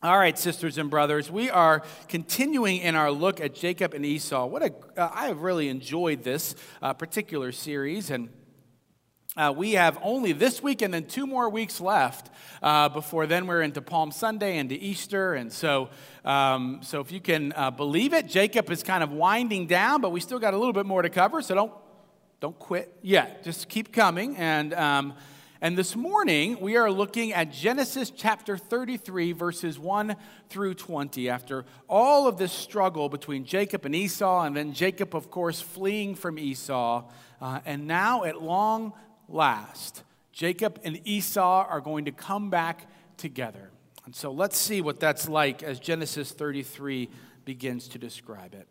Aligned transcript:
All 0.00 0.16
right, 0.16 0.38
sisters 0.38 0.78
and 0.78 0.88
brothers, 0.88 1.28
we 1.28 1.50
are 1.50 1.82
continuing 2.06 2.76
in 2.76 2.94
our 2.94 3.10
look 3.10 3.40
at 3.40 3.52
Jacob 3.52 3.94
and 3.94 4.06
Esau. 4.06 4.46
What 4.46 4.62
a, 4.62 4.72
uh, 4.96 5.10
I 5.12 5.26
have 5.26 5.42
really 5.42 5.68
enjoyed 5.68 6.22
this 6.22 6.54
uh, 6.80 6.92
particular 6.92 7.50
series, 7.50 8.10
and 8.10 8.28
uh, 9.36 9.52
we 9.56 9.72
have 9.72 9.98
only 10.00 10.30
this 10.30 10.62
week 10.62 10.82
and 10.82 10.94
then 10.94 11.06
two 11.06 11.26
more 11.26 11.48
weeks 11.50 11.80
left 11.80 12.30
uh, 12.62 12.88
before 12.88 13.26
then 13.26 13.48
we're 13.48 13.60
into 13.60 13.82
Palm 13.82 14.12
Sunday 14.12 14.58
and 14.58 14.68
to 14.68 14.76
Easter. 14.76 15.34
And 15.34 15.52
so, 15.52 15.90
um, 16.24 16.78
so 16.80 17.00
if 17.00 17.10
you 17.10 17.18
can 17.18 17.52
uh, 17.56 17.72
believe 17.72 18.14
it, 18.14 18.28
Jacob 18.28 18.70
is 18.70 18.84
kind 18.84 19.02
of 19.02 19.10
winding 19.10 19.66
down, 19.66 20.00
but 20.00 20.10
we 20.12 20.20
still 20.20 20.38
got 20.38 20.54
a 20.54 20.58
little 20.58 20.72
bit 20.72 20.86
more 20.86 21.02
to 21.02 21.10
cover. 21.10 21.42
So 21.42 21.56
don't 21.56 21.72
don't 22.38 22.56
quit 22.56 22.96
yet. 23.02 23.42
Just 23.42 23.68
keep 23.68 23.92
coming 23.92 24.36
and. 24.36 24.74
Um, 24.74 25.14
and 25.60 25.76
this 25.76 25.96
morning, 25.96 26.60
we 26.60 26.76
are 26.76 26.88
looking 26.88 27.32
at 27.32 27.52
Genesis 27.52 28.10
chapter 28.10 28.56
33, 28.56 29.32
verses 29.32 29.76
1 29.76 30.14
through 30.48 30.74
20. 30.74 31.28
After 31.28 31.64
all 31.88 32.28
of 32.28 32.38
this 32.38 32.52
struggle 32.52 33.08
between 33.08 33.44
Jacob 33.44 33.84
and 33.84 33.92
Esau, 33.92 34.44
and 34.44 34.56
then 34.56 34.72
Jacob, 34.72 35.16
of 35.16 35.32
course, 35.32 35.60
fleeing 35.60 36.14
from 36.14 36.38
Esau, 36.38 37.10
uh, 37.40 37.58
and 37.66 37.88
now 37.88 38.22
at 38.22 38.40
long 38.40 38.92
last, 39.28 40.04
Jacob 40.32 40.78
and 40.84 41.00
Esau 41.04 41.66
are 41.68 41.80
going 41.80 42.04
to 42.04 42.12
come 42.12 42.50
back 42.50 42.88
together. 43.16 43.72
And 44.04 44.14
so 44.14 44.30
let's 44.30 44.56
see 44.56 44.80
what 44.80 45.00
that's 45.00 45.28
like 45.28 45.64
as 45.64 45.80
Genesis 45.80 46.30
33 46.30 47.08
begins 47.44 47.88
to 47.88 47.98
describe 47.98 48.54
it. 48.54 48.68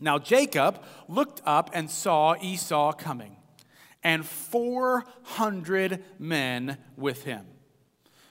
Now, 0.00 0.18
Jacob 0.18 0.82
looked 1.08 1.42
up 1.44 1.68
and 1.74 1.90
saw 1.90 2.36
Esau 2.40 2.92
coming 2.94 3.36
and 4.02 4.26
400 4.26 6.02
men 6.18 6.78
with 6.96 7.24
him. 7.24 7.46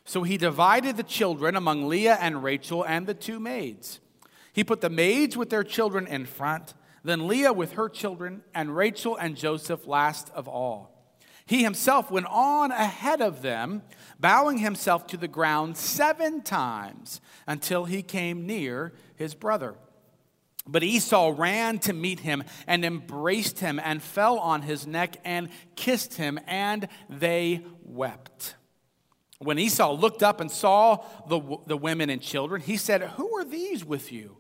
So 0.06 0.24
he 0.24 0.38
divided 0.38 0.98
the 0.98 1.04
children 1.04 1.56
among 1.56 1.88
Leah 1.88 2.18
and 2.20 2.44
Rachel 2.44 2.84
and 2.84 3.06
the 3.06 3.14
two 3.14 3.40
maids. 3.40 4.00
He 4.54 4.64
put 4.64 4.82
the 4.82 4.90
maids 4.90 5.38
with 5.38 5.50
their 5.50 5.64
children 5.64 6.08
in 6.08 6.26
front, 6.26 6.74
then 7.04 7.28
Leah 7.28 7.54
with 7.54 7.74
her 7.74 7.88
children, 7.88 8.42
and 8.54 8.76
Rachel 8.76 9.16
and 9.16 9.38
Joseph 9.38 9.86
last 9.86 10.32
of 10.32 10.48
all. 10.48 11.00
He 11.46 11.64
himself 11.64 12.12
went 12.12 12.28
on 12.28 12.72
ahead 12.72 13.22
of 13.22 13.42
them, 13.42 13.82
bowing 14.20 14.60
himself 14.60 15.08
to 15.08 15.18
the 15.18 15.28
ground 15.28 15.78
seven 15.78 16.42
times 16.42 17.22
until 17.48 17.86
he 17.86 18.04
came 18.04 18.46
near 18.46 18.94
his 19.16 19.34
brother. 19.34 19.76
But 20.68 20.84
Esau 20.84 21.34
ran 21.36 21.80
to 21.80 21.94
meet 21.94 22.20
him 22.20 22.44
and 22.68 22.86
embraced 22.86 23.60
him 23.60 23.80
and 23.84 24.02
fell 24.02 24.38
on 24.40 24.62
his 24.62 24.86
neck 24.86 25.18
and 25.24 25.50
kissed 25.76 26.16
him, 26.16 26.40
and 26.48 26.88
they 27.10 27.66
wept. 27.84 28.56
When 29.40 29.58
Esau 29.58 29.94
looked 29.94 30.22
up 30.22 30.42
and 30.42 30.52
saw 30.52 31.06
the, 31.28 31.40
the 31.66 31.78
women 31.78 32.10
and 32.10 32.22
children, 32.22 32.62
he 32.62 32.78
said, 32.78 33.02
Who 33.02 33.36
are 33.38 33.46
these 33.46 33.86
with 33.86 34.12
you? 34.12 34.38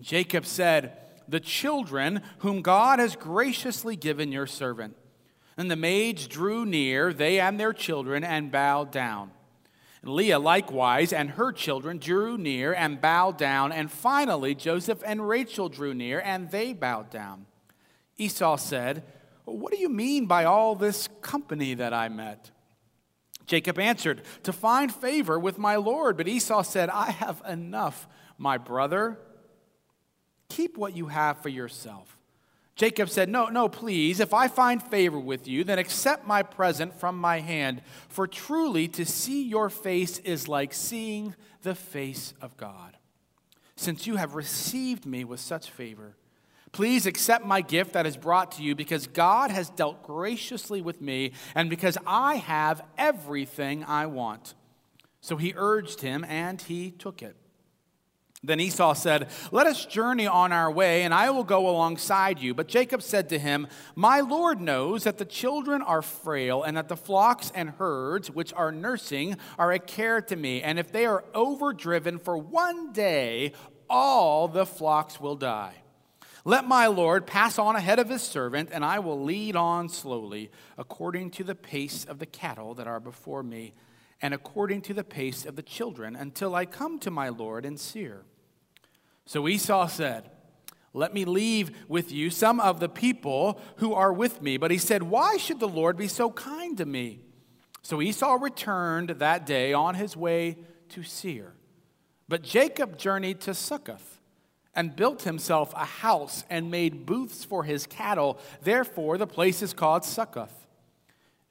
Jacob 0.00 0.44
said, 0.44 0.98
The 1.26 1.40
children 1.40 2.20
whom 2.38 2.60
God 2.60 2.98
has 2.98 3.16
graciously 3.16 3.96
given 3.96 4.32
your 4.32 4.46
servant. 4.46 4.96
And 5.56 5.70
the 5.70 5.76
maids 5.76 6.26
drew 6.26 6.66
near, 6.66 7.12
they 7.12 7.40
and 7.40 7.58
their 7.58 7.72
children, 7.72 8.22
and 8.22 8.52
bowed 8.52 8.90
down. 8.90 9.30
Leah 10.06 10.38
likewise 10.38 11.12
and 11.12 11.30
her 11.30 11.52
children 11.52 11.98
drew 11.98 12.36
near 12.36 12.74
and 12.74 13.00
bowed 13.00 13.38
down. 13.38 13.72
And 13.72 13.90
finally, 13.90 14.54
Joseph 14.54 15.02
and 15.04 15.28
Rachel 15.28 15.68
drew 15.68 15.94
near 15.94 16.20
and 16.20 16.50
they 16.50 16.72
bowed 16.72 17.10
down. 17.10 17.46
Esau 18.16 18.56
said, 18.56 19.02
What 19.44 19.72
do 19.72 19.78
you 19.78 19.88
mean 19.88 20.26
by 20.26 20.44
all 20.44 20.74
this 20.74 21.08
company 21.20 21.74
that 21.74 21.92
I 21.92 22.08
met? 22.08 22.50
Jacob 23.46 23.78
answered, 23.78 24.22
To 24.44 24.52
find 24.52 24.92
favor 24.92 25.38
with 25.38 25.58
my 25.58 25.76
Lord. 25.76 26.16
But 26.16 26.28
Esau 26.28 26.62
said, 26.62 26.88
I 26.90 27.10
have 27.10 27.42
enough, 27.48 28.06
my 28.38 28.58
brother. 28.58 29.18
Keep 30.48 30.76
what 30.76 30.96
you 30.96 31.06
have 31.08 31.42
for 31.42 31.48
yourself. 31.48 32.13
Jacob 32.76 33.08
said, 33.08 33.28
No, 33.28 33.48
no, 33.48 33.68
please, 33.68 34.18
if 34.20 34.34
I 34.34 34.48
find 34.48 34.82
favor 34.82 35.18
with 35.18 35.46
you, 35.46 35.62
then 35.62 35.78
accept 35.78 36.26
my 36.26 36.42
present 36.42 36.98
from 36.98 37.16
my 37.18 37.40
hand. 37.40 37.82
For 38.08 38.26
truly 38.26 38.88
to 38.88 39.04
see 39.04 39.44
your 39.44 39.70
face 39.70 40.18
is 40.18 40.48
like 40.48 40.74
seeing 40.74 41.34
the 41.62 41.74
face 41.74 42.34
of 42.40 42.56
God. 42.56 42.96
Since 43.76 44.06
you 44.06 44.16
have 44.16 44.34
received 44.34 45.06
me 45.06 45.24
with 45.24 45.40
such 45.40 45.70
favor, 45.70 46.16
please 46.72 47.06
accept 47.06 47.44
my 47.44 47.60
gift 47.60 47.92
that 47.92 48.06
is 48.06 48.16
brought 48.16 48.52
to 48.52 48.62
you 48.62 48.74
because 48.74 49.06
God 49.06 49.50
has 49.52 49.70
dealt 49.70 50.02
graciously 50.02 50.80
with 50.80 51.00
me 51.00 51.32
and 51.54 51.70
because 51.70 51.96
I 52.06 52.36
have 52.36 52.82
everything 52.98 53.84
I 53.84 54.06
want. 54.06 54.54
So 55.20 55.36
he 55.36 55.54
urged 55.56 56.02
him, 56.02 56.22
and 56.28 56.60
he 56.60 56.90
took 56.90 57.22
it. 57.22 57.34
Then 58.46 58.60
Esau 58.60 58.92
said, 58.94 59.28
Let 59.50 59.66
us 59.66 59.86
journey 59.86 60.26
on 60.26 60.52
our 60.52 60.70
way, 60.70 61.02
and 61.02 61.14
I 61.14 61.30
will 61.30 61.44
go 61.44 61.68
alongside 61.68 62.40
you. 62.40 62.54
But 62.54 62.68
Jacob 62.68 63.02
said 63.02 63.28
to 63.30 63.38
him, 63.38 63.66
My 63.94 64.20
Lord 64.20 64.60
knows 64.60 65.04
that 65.04 65.18
the 65.18 65.24
children 65.24 65.80
are 65.80 66.02
frail, 66.02 66.62
and 66.62 66.76
that 66.76 66.88
the 66.88 66.96
flocks 66.96 67.50
and 67.54 67.70
herds 67.70 68.30
which 68.30 68.52
are 68.52 68.70
nursing 68.70 69.36
are 69.58 69.72
a 69.72 69.78
care 69.78 70.20
to 70.20 70.36
me. 70.36 70.62
And 70.62 70.78
if 70.78 70.92
they 70.92 71.06
are 71.06 71.24
overdriven 71.34 72.18
for 72.18 72.36
one 72.36 72.92
day, 72.92 73.52
all 73.88 74.48
the 74.48 74.66
flocks 74.66 75.20
will 75.20 75.36
die. 75.36 75.74
Let 76.46 76.66
my 76.66 76.88
Lord 76.88 77.26
pass 77.26 77.58
on 77.58 77.74
ahead 77.74 77.98
of 77.98 78.10
his 78.10 78.22
servant, 78.22 78.68
and 78.70 78.84
I 78.84 78.98
will 78.98 79.22
lead 79.22 79.56
on 79.56 79.88
slowly, 79.88 80.50
according 80.76 81.30
to 81.32 81.44
the 81.44 81.54
pace 81.54 82.04
of 82.04 82.18
the 82.18 82.26
cattle 82.26 82.74
that 82.74 82.86
are 82.86 83.00
before 83.00 83.42
me, 83.42 83.72
and 84.20 84.34
according 84.34 84.82
to 84.82 84.94
the 84.94 85.04
pace 85.04 85.46
of 85.46 85.56
the 85.56 85.62
children, 85.62 86.14
until 86.14 86.54
I 86.54 86.66
come 86.66 86.98
to 86.98 87.10
my 87.10 87.30
Lord 87.30 87.64
and 87.64 87.80
Seir. 87.80 88.24
So 89.26 89.48
Esau 89.48 89.86
said, 89.86 90.30
Let 90.92 91.14
me 91.14 91.24
leave 91.24 91.70
with 91.88 92.12
you 92.12 92.30
some 92.30 92.60
of 92.60 92.80
the 92.80 92.88
people 92.88 93.60
who 93.76 93.94
are 93.94 94.12
with 94.12 94.42
me. 94.42 94.56
But 94.56 94.70
he 94.70 94.78
said, 94.78 95.02
Why 95.02 95.36
should 95.36 95.60
the 95.60 95.68
Lord 95.68 95.96
be 95.96 96.08
so 96.08 96.30
kind 96.30 96.76
to 96.78 96.86
me? 96.86 97.20
So 97.82 98.00
Esau 98.00 98.34
returned 98.40 99.10
that 99.10 99.46
day 99.46 99.72
on 99.72 99.94
his 99.94 100.16
way 100.16 100.58
to 100.90 101.02
Seir. 101.02 101.54
But 102.28 102.42
Jacob 102.42 102.96
journeyed 102.96 103.40
to 103.42 103.54
Succoth 103.54 104.20
and 104.74 104.96
built 104.96 105.22
himself 105.22 105.72
a 105.74 105.84
house 105.84 106.44
and 106.50 106.70
made 106.70 107.06
booths 107.06 107.44
for 107.44 107.64
his 107.64 107.86
cattle. 107.86 108.38
Therefore, 108.62 109.18
the 109.18 109.26
place 109.26 109.62
is 109.62 109.72
called 109.72 110.04
Succoth. 110.04 110.66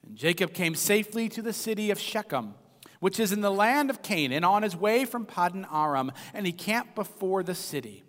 And 0.05 0.17
Jacob 0.17 0.53
came 0.53 0.75
safely 0.75 1.29
to 1.29 1.41
the 1.41 1.53
city 1.53 1.91
of 1.91 1.99
Shechem 1.99 2.55
which 3.03 3.19
is 3.19 3.33
in 3.33 3.41
the 3.41 3.51
land 3.51 3.89
of 3.89 4.01
Canaan, 4.01 4.45
on 4.45 4.63
his 4.63 4.77
way 4.77 5.03
from 5.03 5.25
Paddan 5.25 5.65
Aram, 5.69 6.09
and 6.33 6.45
he 6.45 6.53
camped 6.53 6.95
before 6.95 7.43
the 7.43 7.53
city. 7.53 8.01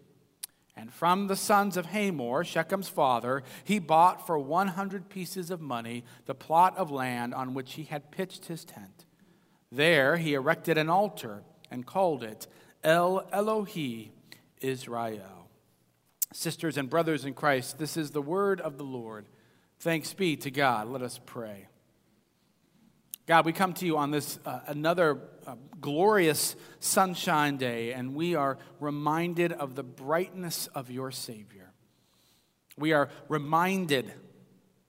And 0.76 0.92
from 0.92 1.26
the 1.26 1.34
sons 1.34 1.76
of 1.76 1.86
Hamor, 1.86 2.44
Shechem's 2.44 2.88
father, 2.88 3.42
he 3.64 3.80
bought 3.80 4.24
for 4.24 4.38
100 4.38 5.08
pieces 5.08 5.50
of 5.50 5.60
money 5.60 6.04
the 6.26 6.34
plot 6.36 6.76
of 6.76 6.92
land 6.92 7.34
on 7.34 7.54
which 7.54 7.72
he 7.72 7.82
had 7.82 8.12
pitched 8.12 8.44
his 8.44 8.64
tent. 8.64 9.04
There 9.72 10.16
he 10.16 10.34
erected 10.34 10.78
an 10.78 10.88
altar 10.88 11.42
and 11.72 11.84
called 11.84 12.22
it 12.22 12.46
El 12.84 13.24
Elohi 13.32 14.10
Israel. 14.60 15.48
Sisters 16.32 16.76
and 16.76 16.88
brothers 16.88 17.24
in 17.24 17.34
Christ, 17.34 17.80
this 17.80 17.96
is 17.96 18.12
the 18.12 18.22
word 18.22 18.60
of 18.60 18.78
the 18.78 18.84
Lord. 18.84 19.26
Thanks 19.80 20.14
be 20.14 20.36
to 20.36 20.52
God. 20.52 20.86
Let 20.86 21.02
us 21.02 21.18
pray. 21.26 21.66
God, 23.26 23.46
we 23.46 23.52
come 23.52 23.72
to 23.74 23.86
you 23.86 23.96
on 23.96 24.10
this 24.10 24.38
uh, 24.44 24.60
another 24.66 25.18
uh, 25.46 25.54
glorious 25.80 26.56
sunshine 26.78 27.56
day, 27.56 27.92
and 27.92 28.14
we 28.14 28.34
are 28.34 28.58
reminded 28.80 29.52
of 29.52 29.74
the 29.74 29.82
brightness 29.82 30.66
of 30.74 30.90
your 30.90 31.10
Savior. 31.10 31.72
We 32.76 32.92
are 32.92 33.08
reminded 33.28 34.12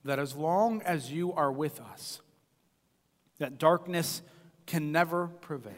that 0.03 0.19
as 0.19 0.35
long 0.35 0.81
as 0.81 1.11
you 1.11 1.31
are 1.33 1.51
with 1.51 1.79
us, 1.79 2.21
that 3.39 3.57
darkness 3.57 4.21
can 4.65 4.91
never 4.91 5.27
prevail. 5.27 5.73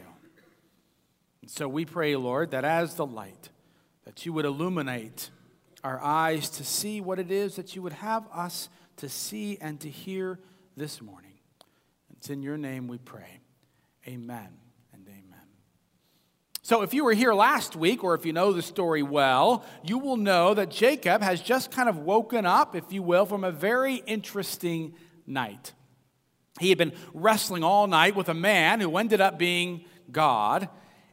And 1.42 1.52
so 1.52 1.68
we 1.68 1.86
pray, 1.86 2.16
Lord, 2.16 2.52
that 2.52 2.66
as 2.66 2.96
the 2.96 3.06
light, 3.06 3.50
that 4.06 4.26
you 4.26 4.34
would 4.34 4.46
illuminate 4.46 5.30
our 5.84 6.02
eyes 6.02 6.50
to 6.50 6.64
see 6.64 7.02
what 7.02 7.20
it 7.20 7.32
is 7.32 7.56
that 7.56 7.76
you 7.76 7.82
would 7.82 7.94
have 7.94 8.28
us 8.34 8.68
to 8.98 9.08
see 9.08 9.58
and 9.62 9.80
to 9.80 9.90
hear 9.90 10.40
this 10.76 11.02
morning. 11.02 11.27
It's 12.18 12.30
in 12.30 12.42
your 12.42 12.58
name 12.58 12.88
we 12.88 12.98
pray. 12.98 13.42
Amen 14.08 14.50
and 14.94 15.08
amen. 15.08 15.24
So, 16.62 16.82
if 16.82 16.94
you 16.94 17.06
were 17.06 17.14
here 17.14 17.34
last 17.34 17.76
week, 17.76 18.04
or 18.04 18.16
if 18.16 18.26
you 18.26 18.34
know 18.34 18.52
the 18.52 18.62
story 18.62 19.04
well, 19.04 19.64
you 19.84 20.00
will 20.00 20.18
know 20.18 20.54
that 20.54 20.70
Jacob 20.70 21.22
has 21.22 21.42
just 21.42 21.72
kind 21.72 21.88
of 21.88 21.98
woken 21.98 22.46
up, 22.46 22.76
if 22.76 22.92
you 22.92 23.04
will, 23.04 23.26
from 23.26 23.44
a 23.44 23.52
very 23.52 23.96
interesting 24.06 24.96
night. 25.26 25.74
He 26.60 26.70
had 26.70 26.78
been 26.78 26.94
wrestling 27.14 27.64
all 27.64 27.88
night 27.88 28.16
with 28.16 28.30
a 28.30 28.34
man 28.34 28.82
who 28.82 28.98
ended 28.98 29.22
up 29.22 29.38
being 29.38 29.86
God. 30.12 30.70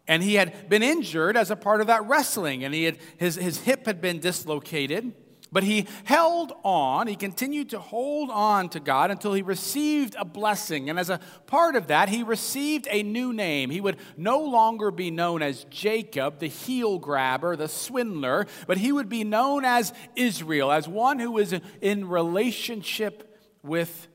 And 0.06 0.22
he 0.22 0.34
had 0.34 0.68
been 0.68 0.82
injured 0.82 1.36
as 1.36 1.50
a 1.50 1.56
part 1.56 1.80
of 1.80 1.86
that 1.86 2.06
wrestling, 2.06 2.62
and 2.62 2.74
he 2.74 2.84
had, 2.84 2.98
his, 3.16 3.36
his 3.36 3.60
hip 3.60 3.86
had 3.86 4.02
been 4.02 4.20
dislocated. 4.20 5.14
But 5.54 5.62
he 5.62 5.86
held 6.02 6.52
on, 6.64 7.06
he 7.06 7.14
continued 7.14 7.70
to 7.70 7.78
hold 7.78 8.28
on 8.28 8.68
to 8.70 8.80
God 8.80 9.12
until 9.12 9.34
he 9.34 9.40
received 9.42 10.16
a 10.18 10.24
blessing. 10.24 10.90
And 10.90 10.98
as 10.98 11.10
a 11.10 11.20
part 11.46 11.76
of 11.76 11.86
that, 11.86 12.08
he 12.08 12.24
received 12.24 12.88
a 12.90 13.04
new 13.04 13.32
name. 13.32 13.70
He 13.70 13.80
would 13.80 13.98
no 14.16 14.40
longer 14.40 14.90
be 14.90 15.12
known 15.12 15.42
as 15.42 15.62
Jacob, 15.70 16.40
the 16.40 16.48
heel 16.48 16.98
grabber, 16.98 17.54
the 17.54 17.68
swindler, 17.68 18.48
but 18.66 18.78
he 18.78 18.90
would 18.90 19.08
be 19.08 19.22
known 19.22 19.64
as 19.64 19.92
Israel, 20.16 20.72
as 20.72 20.88
one 20.88 21.20
who 21.20 21.38
is 21.38 21.54
in 21.80 22.08
relationship 22.08 23.38
with 23.62 24.08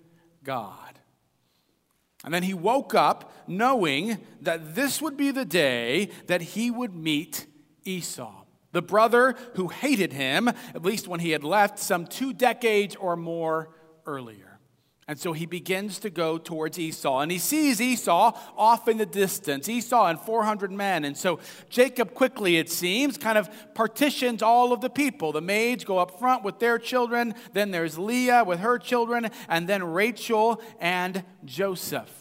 God. 0.44 1.00
And 2.26 2.34
then 2.34 2.44
he 2.44 2.54
woke 2.54 2.94
up 2.94 3.32
knowing 3.48 4.18
that 4.42 4.76
this 4.76 5.02
would 5.02 5.16
be 5.16 5.32
the 5.32 5.46
day 5.46 6.10
that 6.28 6.42
he 6.42 6.70
would 6.70 6.94
meet 6.94 7.48
Esau 7.86 8.39
the 8.72 8.82
brother 8.82 9.36
who 9.56 9.68
hated 9.68 10.14
him, 10.14 10.48
at 10.48 10.84
least 10.84 11.08
when 11.08 11.20
he 11.20 11.32
had 11.32 11.44
left, 11.44 11.80
some 11.80 12.06
two 12.06 12.34
decades 12.34 12.96
or 12.96 13.16
more 13.16 13.70
earlier. 14.06 14.50
And 15.10 15.18
so 15.18 15.34
he 15.34 15.48
begins 15.48 15.98
to 16.00 16.12
go 16.12 16.38
towards 16.38 16.78
Esau. 16.78 17.22
And 17.22 17.32
he 17.32 17.40
sees 17.40 17.82
Esau 17.82 18.38
off 18.56 18.88
in 18.88 19.00
the 19.00 19.08
distance, 19.08 19.68
Esau 19.68 20.06
and 20.06 20.20
400 20.20 20.72
men. 20.72 21.04
And 21.04 21.18
so 21.18 21.40
Jacob 21.68 22.14
quickly, 22.14 22.58
it 22.58 22.70
seems, 22.70 23.18
kind 23.18 23.36
of 23.36 23.50
partitions 23.74 24.44
all 24.44 24.72
of 24.72 24.82
the 24.82 24.90
people. 24.90 25.32
The 25.32 25.42
maids 25.42 25.84
go 25.84 25.98
up 25.98 26.20
front 26.20 26.44
with 26.44 26.60
their 26.60 26.78
children, 26.78 27.34
then 27.54 27.72
there's 27.72 27.98
Leah 27.98 28.44
with 28.44 28.60
her 28.60 28.78
children, 28.78 29.32
and 29.48 29.68
then 29.68 29.84
Rachel 29.84 30.62
and 30.80 31.24
Joseph. 31.44 32.19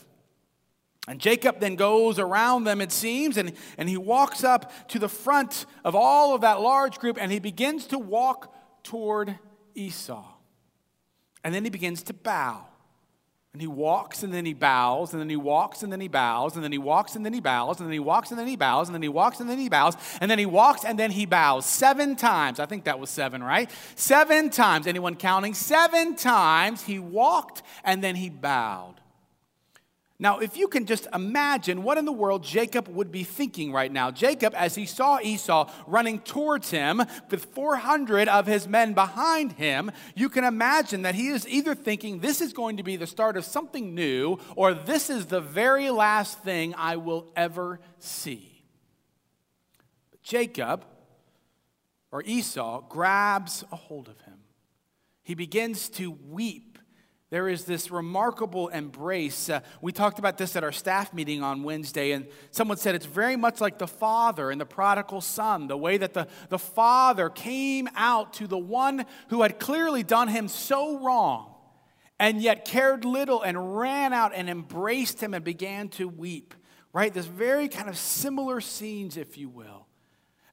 And 1.09 1.19
Jacob 1.19 1.59
then 1.59 1.75
goes 1.75 2.19
around 2.19 2.65
them, 2.65 2.83
it 2.83 2.93
seems, 2.93 3.39
and, 3.39 3.53
and 3.79 3.89
he 3.89 3.97
walks 3.97 4.45
up 4.45 4.89
to 4.89 4.99
the 4.99 5.09
front 5.09 5.65
of 5.83 5.95
all 5.95 6.35
of 6.35 6.43
that 6.43 6.61
large 6.61 6.99
group 6.99 7.17
and 7.19 7.33
he 7.33 7.39
begins 7.39 7.87
to 7.87 7.99
walk 7.99 8.55
toward 8.83 9.39
Esau. 9.75 10.27
And 11.43 11.55
then 11.55 11.65
he 11.65 11.71
begins 11.71 12.03
to 12.05 12.13
bow. 12.13 12.67
And 13.55 13.63
he 13.63 13.67
walks 13.67 14.23
and 14.23 14.33
then 14.33 14.45
he 14.45 14.53
bows, 14.53 15.15
and 15.15 15.21
then 15.21 15.31
he 15.31 15.37
walks 15.37 15.83
and 15.83 15.91
then 15.91 16.01
he 16.01 16.07
bows, 16.07 16.55
and 16.55 16.63
then 16.63 16.71
he 16.71 16.79
walks 16.79 17.17
and 17.17 17.25
then 17.25 17.33
he 17.33 17.41
bows, 17.41 17.79
and 17.79 17.87
then 17.87 17.93
he 17.93 17.99
walks 17.99 18.31
and 18.31 18.39
then 18.39 18.47
he 18.47 18.57
bows, 18.57 18.89
and 18.89 18.95
then 18.95 19.03
he 19.03 19.09
walks 19.09 19.41
and 19.41 19.49
then 19.49 19.59
he 19.59 19.69
bows, 19.71 19.97
and 20.21 20.31
then 20.31 20.39
he 20.39 20.47
walks 20.47 20.85
and 20.85 20.99
then 20.99 21.11
he 21.11 21.25
bows 21.25 21.65
seven 21.65 22.15
times. 22.15 22.61
I 22.61 22.67
think 22.67 22.85
that 22.85 23.01
was 23.01 23.09
seven, 23.09 23.43
right? 23.43 23.71
Seven 23.95 24.51
times. 24.51 24.87
Anyone 24.87 25.15
counting? 25.15 25.55
Seven 25.55 26.15
times 26.15 26.83
he 26.83 26.99
walked 26.99 27.63
and 27.83 28.05
then 28.05 28.15
he 28.15 28.29
bowed. 28.29 28.98
Now, 30.21 30.41
if 30.41 30.57
you 30.57 30.67
can 30.67 30.85
just 30.85 31.07
imagine 31.15 31.85
what 31.85 31.97
in 31.97 32.05
the 32.05 32.13
world 32.13 32.43
Jacob 32.43 32.89
would 32.89 33.13
be 33.13 33.23
thinking 33.23 33.73
right 33.73 33.91
now. 33.91 34.11
Jacob, 34.11 34.53
as 34.57 34.75
he 34.75 34.85
saw 34.85 35.21
Esau 35.21 35.71
running 35.87 36.19
towards 36.19 36.73
him 36.73 37.05
with 37.31 37.45
400 37.55 38.27
of 38.27 38.47
his 38.47 38.67
men 38.67 38.95
behind 38.95 39.53
him, 39.53 39.93
you 40.17 40.29
can 40.29 40.43
imagine 40.43 41.03
that 41.03 41.15
he 41.15 41.29
is 41.29 41.47
either 41.49 41.73
thinking 41.73 42.19
this 42.19 42.41
is 42.41 42.53
going 42.53 42.79
to 42.79 42.83
be 42.83 42.97
the 42.97 43.07
start 43.07 43.37
of 43.37 43.45
something 43.45 43.95
new 43.95 44.39
or 44.57 44.75
this 44.75 45.09
is 45.09 45.27
the 45.27 45.41
very 45.41 45.89
last 45.89 46.43
thing 46.43 46.75
I 46.77 46.97
will 46.97 47.31
ever 47.37 47.79
see. 48.01 48.65
Jacob, 50.25 50.85
or 52.11 52.25
Esau, 52.25 52.81
grabs 52.89 53.65
a 53.71 53.77
hold 53.77 54.09
of 54.09 54.21
him. 54.23 54.41
He 55.23 55.37
begins 55.37 55.89
to 55.91 56.11
weep 56.11 56.68
there 57.31 57.49
is 57.49 57.65
this 57.65 57.91
remarkable 57.91 58.69
embrace. 58.69 59.51
Uh, 59.51 59.61
we 59.83 59.93
talked 59.93 60.19
about 60.19 60.39
this 60.39 60.57
at 60.57 60.65
our 60.65 60.73
staff 60.73 61.13
meeting 61.13 61.43
on 61.43 61.63
Wednesday, 61.63 62.13
and 62.13 62.27
someone 62.51 62.79
said 62.79 62.95
it's 62.95 63.05
very 63.07 63.37
much 63.37 63.61
like 63.61 63.79
the 63.79 63.87
father 63.87 64.51
and 64.51 64.61
the 64.61 64.67
prodigal 64.67 65.21
son, 65.21 65.67
the 65.67 65.77
way 65.77 65.99
that 65.99 66.15
the, 66.15 66.27
the 66.49 66.59
father 66.59 67.29
came 67.29 67.89
out 67.95 68.33
to 68.35 68.47
the 68.47 68.59
one 68.59 69.05
who 69.29 69.43
had 69.43 69.59
clearly 69.59 70.03
done 70.03 70.29
him 70.29 70.49
so 70.49 70.99
wrong 71.01 71.55
and 72.19 72.41
yet 72.41 72.65
cared 72.65 73.05
little 73.05 73.43
and 73.43 73.79
ran 73.79 74.13
out 74.13 74.33
and 74.35 74.49
embraced 74.49 75.23
him 75.23 75.35
and 75.35 75.45
began 75.45 75.89
to 75.89 76.09
weep. 76.09 76.55
Right? 76.93 77.13
This 77.13 77.27
very 77.27 77.69
kind 77.69 77.89
of 77.89 77.99
similar 77.99 78.61
scenes, 78.61 79.17
if 79.17 79.37
you 79.37 79.49
will. 79.49 79.87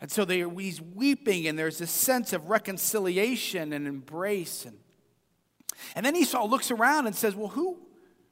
And 0.01 0.12
so 0.12 0.25
they, 0.25 0.48
he's 0.57 0.81
weeping, 0.81 1.48
and 1.48 1.57
there's 1.57 1.78
this 1.78 1.89
sense 1.89 2.33
of 2.33 2.50
reconciliation 2.50 3.71
and 3.71 3.88
embrace. 3.88 4.66
And 4.66 4.78
and 5.95 6.06
then 6.06 6.16
Esau 6.16 6.45
looks 6.45 6.72
around 6.72 7.07
and 7.07 7.16
says, 7.16 7.36
Well, 7.36 7.50
who, 7.50 7.77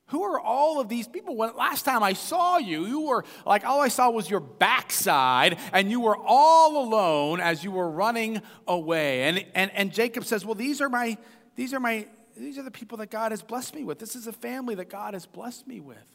who 0.07 0.23
are 0.23 0.39
all 0.39 0.79
of 0.79 0.89
these 0.89 1.07
people? 1.07 1.35
When 1.35 1.55
last 1.55 1.85
time 1.85 2.03
I 2.03 2.13
saw 2.13 2.57
you, 2.57 2.85
you 2.85 3.01
were 3.01 3.25
like, 3.45 3.65
all 3.65 3.81
I 3.81 3.87
saw 3.87 4.09
was 4.09 4.29
your 4.29 4.41
backside, 4.41 5.57
and 5.71 5.89
you 5.89 5.99
were 5.99 6.17
all 6.17 6.83
alone 6.83 7.39
as 7.39 7.63
you 7.63 7.71
were 7.71 7.89
running 7.89 8.41
away. 8.67 9.23
And, 9.23 9.45
and, 9.55 9.71
and 9.73 9.93
Jacob 9.93 10.25
says, 10.25 10.45
Well, 10.45 10.55
these 10.55 10.81
are 10.81 10.89
my, 10.89 11.17
these 11.55 11.73
are 11.73 11.79
my, 11.79 12.07
these 12.37 12.57
are 12.57 12.63
the 12.63 12.71
people 12.71 12.97
that 12.99 13.09
God 13.09 13.31
has 13.31 13.41
blessed 13.41 13.75
me 13.75 13.83
with. 13.83 13.99
This 13.99 14.15
is 14.15 14.27
a 14.27 14.33
family 14.33 14.75
that 14.75 14.89
God 14.89 15.13
has 15.13 15.25
blessed 15.25 15.67
me 15.67 15.79
with. 15.79 16.12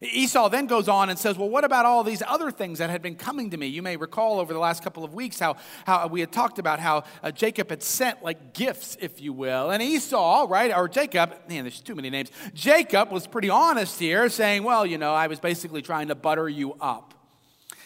Esau 0.00 0.48
then 0.48 0.66
goes 0.66 0.88
on 0.88 1.10
and 1.10 1.18
says, 1.18 1.36
Well, 1.36 1.48
what 1.48 1.64
about 1.64 1.84
all 1.84 2.04
these 2.04 2.22
other 2.24 2.52
things 2.52 2.78
that 2.78 2.88
had 2.88 3.02
been 3.02 3.16
coming 3.16 3.50
to 3.50 3.56
me? 3.56 3.66
You 3.66 3.82
may 3.82 3.96
recall 3.96 4.38
over 4.38 4.52
the 4.52 4.60
last 4.60 4.84
couple 4.84 5.02
of 5.02 5.12
weeks 5.12 5.40
how, 5.40 5.56
how 5.86 6.06
we 6.06 6.20
had 6.20 6.30
talked 6.30 6.60
about 6.60 6.78
how 6.78 7.02
uh, 7.20 7.32
Jacob 7.32 7.70
had 7.70 7.82
sent 7.82 8.22
like 8.22 8.54
gifts, 8.54 8.96
if 9.00 9.20
you 9.20 9.32
will. 9.32 9.70
And 9.70 9.82
Esau, 9.82 10.46
right, 10.48 10.72
or 10.72 10.88
Jacob, 10.88 11.34
man, 11.48 11.64
there's 11.64 11.80
too 11.80 11.96
many 11.96 12.10
names. 12.10 12.30
Jacob 12.54 13.10
was 13.10 13.26
pretty 13.26 13.50
honest 13.50 13.98
here, 13.98 14.28
saying, 14.28 14.62
Well, 14.62 14.86
you 14.86 14.98
know, 14.98 15.14
I 15.14 15.26
was 15.26 15.40
basically 15.40 15.82
trying 15.82 16.08
to 16.08 16.14
butter 16.14 16.48
you 16.48 16.74
up. 16.80 17.14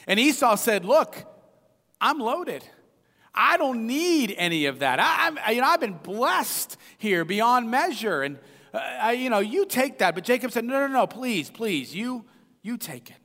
And 0.07 0.21
Esau 0.21 0.57
said, 0.57 0.85
Look, 0.85 1.25
I'm 1.99 2.19
loaded. 2.19 2.63
I 3.35 3.57
don't 3.57 3.87
need 3.87 4.35
any 4.37 4.67
of 4.67 4.81
that. 4.81 5.01
I, 5.01 5.31
I, 5.47 5.53
you 5.53 5.63
know, 5.63 5.67
I've 5.67 5.81
been 5.81 5.99
blessed 6.03 6.77
here 6.99 7.25
beyond 7.25 7.71
measure. 7.71 8.23
And 8.23 8.39
I, 8.75 9.13
you 9.13 9.31
know, 9.31 9.41
you 9.41 9.67
take 9.67 9.99
that. 9.99 10.15
But 10.15 10.25
Jacob 10.25 10.53
said, 10.53 10.65
no, 10.65 10.87
no, 10.87 10.93
no, 10.93 11.07
please, 11.07 11.51
please, 11.51 11.95
you, 11.95 12.25
you 12.63 12.79
take 12.79 13.11
it. 13.11 13.17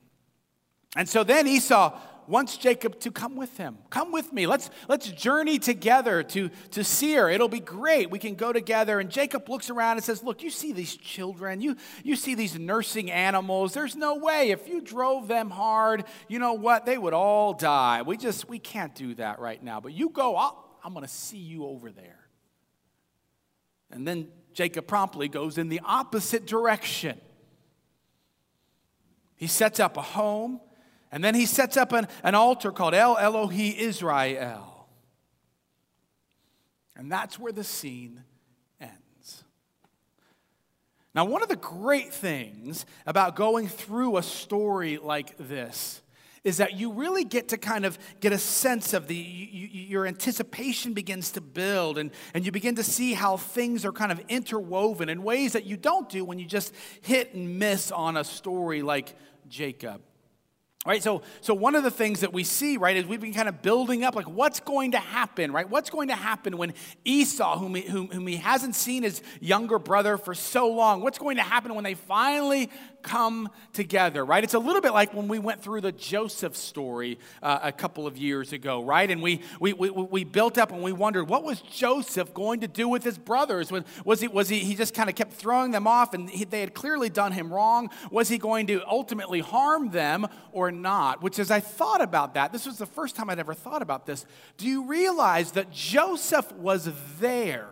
And 0.96 1.08
so 1.08 1.24
then 1.24 1.46
Esau 1.46 1.98
wants 2.28 2.56
Jacob 2.58 3.00
to 3.00 3.10
come 3.10 3.36
with 3.36 3.56
him. 3.56 3.78
Come 3.90 4.12
with 4.12 4.32
me. 4.32 4.46
Let's, 4.46 4.70
let's 4.88 5.08
journey 5.08 5.58
together 5.58 6.22
to, 6.24 6.50
to 6.72 6.84
Seir. 6.84 7.30
It'll 7.30 7.48
be 7.48 7.60
great. 7.60 8.10
We 8.10 8.18
can 8.18 8.34
go 8.34 8.52
together. 8.52 9.00
And 9.00 9.10
Jacob 9.10 9.48
looks 9.48 9.70
around 9.70 9.96
and 9.96 10.04
says, 10.04 10.22
Look, 10.22 10.42
you 10.42 10.50
see 10.50 10.72
these 10.72 10.96
children. 10.96 11.60
You, 11.60 11.76
you 12.04 12.16
see 12.16 12.34
these 12.34 12.58
nursing 12.58 13.10
animals. 13.10 13.72
There's 13.72 13.96
no 13.96 14.16
way. 14.16 14.50
If 14.50 14.68
you 14.68 14.80
drove 14.80 15.28
them 15.28 15.50
hard, 15.50 16.04
you 16.28 16.38
know 16.38 16.54
what? 16.54 16.84
They 16.84 16.98
would 16.98 17.14
all 17.14 17.54
die. 17.54 18.02
We 18.02 18.16
just, 18.16 18.48
we 18.48 18.58
can't 18.58 18.94
do 18.94 19.14
that 19.14 19.38
right 19.38 19.62
now. 19.62 19.80
But 19.80 19.94
you 19.94 20.10
go, 20.10 20.36
I'll, 20.36 20.78
I'm 20.84 20.92
going 20.92 21.06
to 21.06 21.12
see 21.12 21.38
you 21.38 21.64
over 21.64 21.90
there. 21.90 22.28
And 23.90 24.06
then 24.06 24.28
Jacob 24.58 24.88
promptly 24.88 25.28
goes 25.28 25.56
in 25.56 25.68
the 25.68 25.80
opposite 25.84 26.44
direction. 26.44 27.16
He 29.36 29.46
sets 29.46 29.78
up 29.78 29.96
a 29.96 30.02
home, 30.02 30.60
and 31.12 31.22
then 31.22 31.36
he 31.36 31.46
sets 31.46 31.76
up 31.76 31.92
an, 31.92 32.08
an 32.24 32.34
altar 32.34 32.72
called 32.72 32.92
El 32.92 33.14
Elohi 33.14 33.72
Israel. 33.76 34.88
And 36.96 37.08
that's 37.08 37.38
where 37.38 37.52
the 37.52 37.62
scene 37.62 38.24
ends. 38.80 39.44
Now, 41.14 41.24
one 41.24 41.44
of 41.44 41.48
the 41.48 41.54
great 41.54 42.12
things 42.12 42.84
about 43.06 43.36
going 43.36 43.68
through 43.68 44.16
a 44.16 44.24
story 44.24 44.98
like 44.98 45.36
this 45.38 46.02
is 46.48 46.56
that 46.56 46.78
you 46.78 46.90
really 46.90 47.24
get 47.24 47.48
to 47.48 47.58
kind 47.58 47.84
of 47.84 47.98
get 48.20 48.32
a 48.32 48.38
sense 48.38 48.94
of 48.94 49.06
the 49.06 49.14
you, 49.14 49.68
your 49.68 50.06
anticipation 50.06 50.94
begins 50.94 51.30
to 51.32 51.42
build 51.42 51.98
and, 51.98 52.10
and 52.32 52.46
you 52.46 52.50
begin 52.50 52.74
to 52.74 52.82
see 52.82 53.12
how 53.12 53.36
things 53.36 53.84
are 53.84 53.92
kind 53.92 54.10
of 54.10 54.18
interwoven 54.28 55.10
in 55.10 55.22
ways 55.22 55.52
that 55.52 55.66
you 55.66 55.76
don't 55.76 56.08
do 56.08 56.24
when 56.24 56.38
you 56.38 56.46
just 56.46 56.74
hit 57.02 57.34
and 57.34 57.58
miss 57.58 57.92
on 57.92 58.16
a 58.16 58.24
story 58.24 58.80
like 58.80 59.14
jacob 59.48 60.00
Right, 60.86 61.02
so, 61.02 61.20
so 61.42 61.52
one 61.52 61.74
of 61.74 61.82
the 61.82 61.90
things 61.90 62.20
that 62.20 62.32
we 62.32 62.44
see, 62.44 62.78
right, 62.78 62.96
is 62.96 63.04
we've 63.04 63.20
been 63.20 63.34
kind 63.34 63.48
of 63.48 63.60
building 63.60 64.04
up, 64.04 64.14
like 64.14 64.26
what's 64.26 64.60
going 64.60 64.92
to 64.92 64.98
happen, 64.98 65.52
right? 65.52 65.68
What's 65.68 65.90
going 65.90 66.08
to 66.08 66.14
happen 66.14 66.56
when 66.56 66.72
Esau, 67.04 67.58
whom 67.58 67.74
he, 67.74 67.82
whom, 67.82 68.08
whom 68.08 68.26
he 68.26 68.36
hasn't 68.36 68.74
seen 68.74 69.02
his 69.02 69.20
younger 69.38 69.78
brother 69.78 70.16
for 70.16 70.34
so 70.34 70.68
long, 70.68 71.02
what's 71.02 71.18
going 71.18 71.36
to 71.36 71.42
happen 71.42 71.74
when 71.74 71.84
they 71.84 71.92
finally 71.92 72.70
come 73.08 73.48
together, 73.72 74.24
right? 74.24 74.44
It's 74.44 74.54
a 74.54 74.58
little 74.58 74.80
bit 74.80 74.92
like 74.92 75.12
when 75.12 75.26
we 75.26 75.40
went 75.40 75.60
through 75.60 75.80
the 75.80 75.90
Joseph 75.90 76.56
story 76.56 77.18
uh, 77.42 77.58
a 77.62 77.72
couple 77.72 78.06
of 78.06 78.16
years 78.16 78.52
ago, 78.52 78.84
right? 78.84 79.10
And 79.10 79.20
we, 79.20 79.40
we, 79.58 79.72
we, 79.72 79.90
we 79.90 80.22
built 80.24 80.58
up 80.58 80.70
and 80.70 80.82
we 80.82 80.92
wondered, 80.92 81.28
what 81.28 81.42
was 81.42 81.60
Joseph 81.62 82.32
going 82.32 82.60
to 82.60 82.68
do 82.68 82.88
with 82.88 83.02
his 83.02 83.18
brothers? 83.18 83.72
Was 84.04 84.20
he, 84.20 84.28
was 84.28 84.48
he, 84.48 84.60
he 84.60 84.76
just 84.76 84.94
kind 84.94 85.08
of 85.08 85.16
kept 85.16 85.32
throwing 85.32 85.72
them 85.72 85.88
off 85.88 86.14
and 86.14 86.30
he, 86.30 86.44
they 86.44 86.60
had 86.60 86.72
clearly 86.72 87.08
done 87.08 87.32
him 87.32 87.52
wrong? 87.52 87.90
Was 88.12 88.28
he 88.28 88.38
going 88.38 88.68
to 88.68 88.86
ultimately 88.86 89.40
harm 89.40 89.90
them 89.90 90.26
or 90.52 90.68
or 90.68 90.72
not, 90.72 91.22
which 91.22 91.38
as 91.38 91.50
I 91.50 91.60
thought 91.60 92.02
about 92.02 92.34
that, 92.34 92.52
this 92.52 92.66
was 92.66 92.76
the 92.76 92.86
first 92.86 93.16
time 93.16 93.30
I'd 93.30 93.38
ever 93.38 93.54
thought 93.54 93.80
about 93.80 94.04
this. 94.04 94.26
Do 94.58 94.66
you 94.66 94.84
realize 94.84 95.52
that 95.52 95.72
Joseph 95.72 96.52
was 96.52 96.90
there 97.18 97.70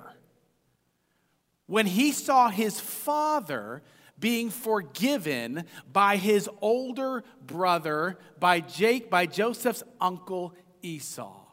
when 1.66 1.84
he 1.84 2.12
saw 2.12 2.48
his 2.48 2.80
father 2.80 3.82
being 4.18 4.50
forgiven 4.50 5.64
by 5.92 6.16
his 6.16 6.48
older 6.60 7.24
brother, 7.46 8.18
by 8.38 8.60
Jake, 8.60 9.10
by 9.10 9.26
Joseph's 9.26 9.82
uncle 10.00 10.54
Esau? 10.82 11.46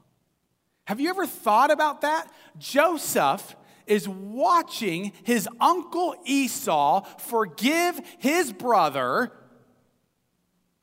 Have 0.85 0.99
you 0.99 1.09
ever 1.09 1.25
thought 1.25 1.71
about 1.71 2.01
that? 2.01 2.31
Joseph 2.57 3.55
is 3.85 4.07
watching 4.07 5.11
his 5.23 5.47
uncle 5.59 6.15
Esau 6.25 7.01
forgive 7.17 7.99
his 8.19 8.51
brother 8.51 9.31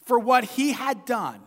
for 0.05 0.19
what 0.19 0.45
he 0.45 0.73
had 0.73 1.05
done. 1.05 1.41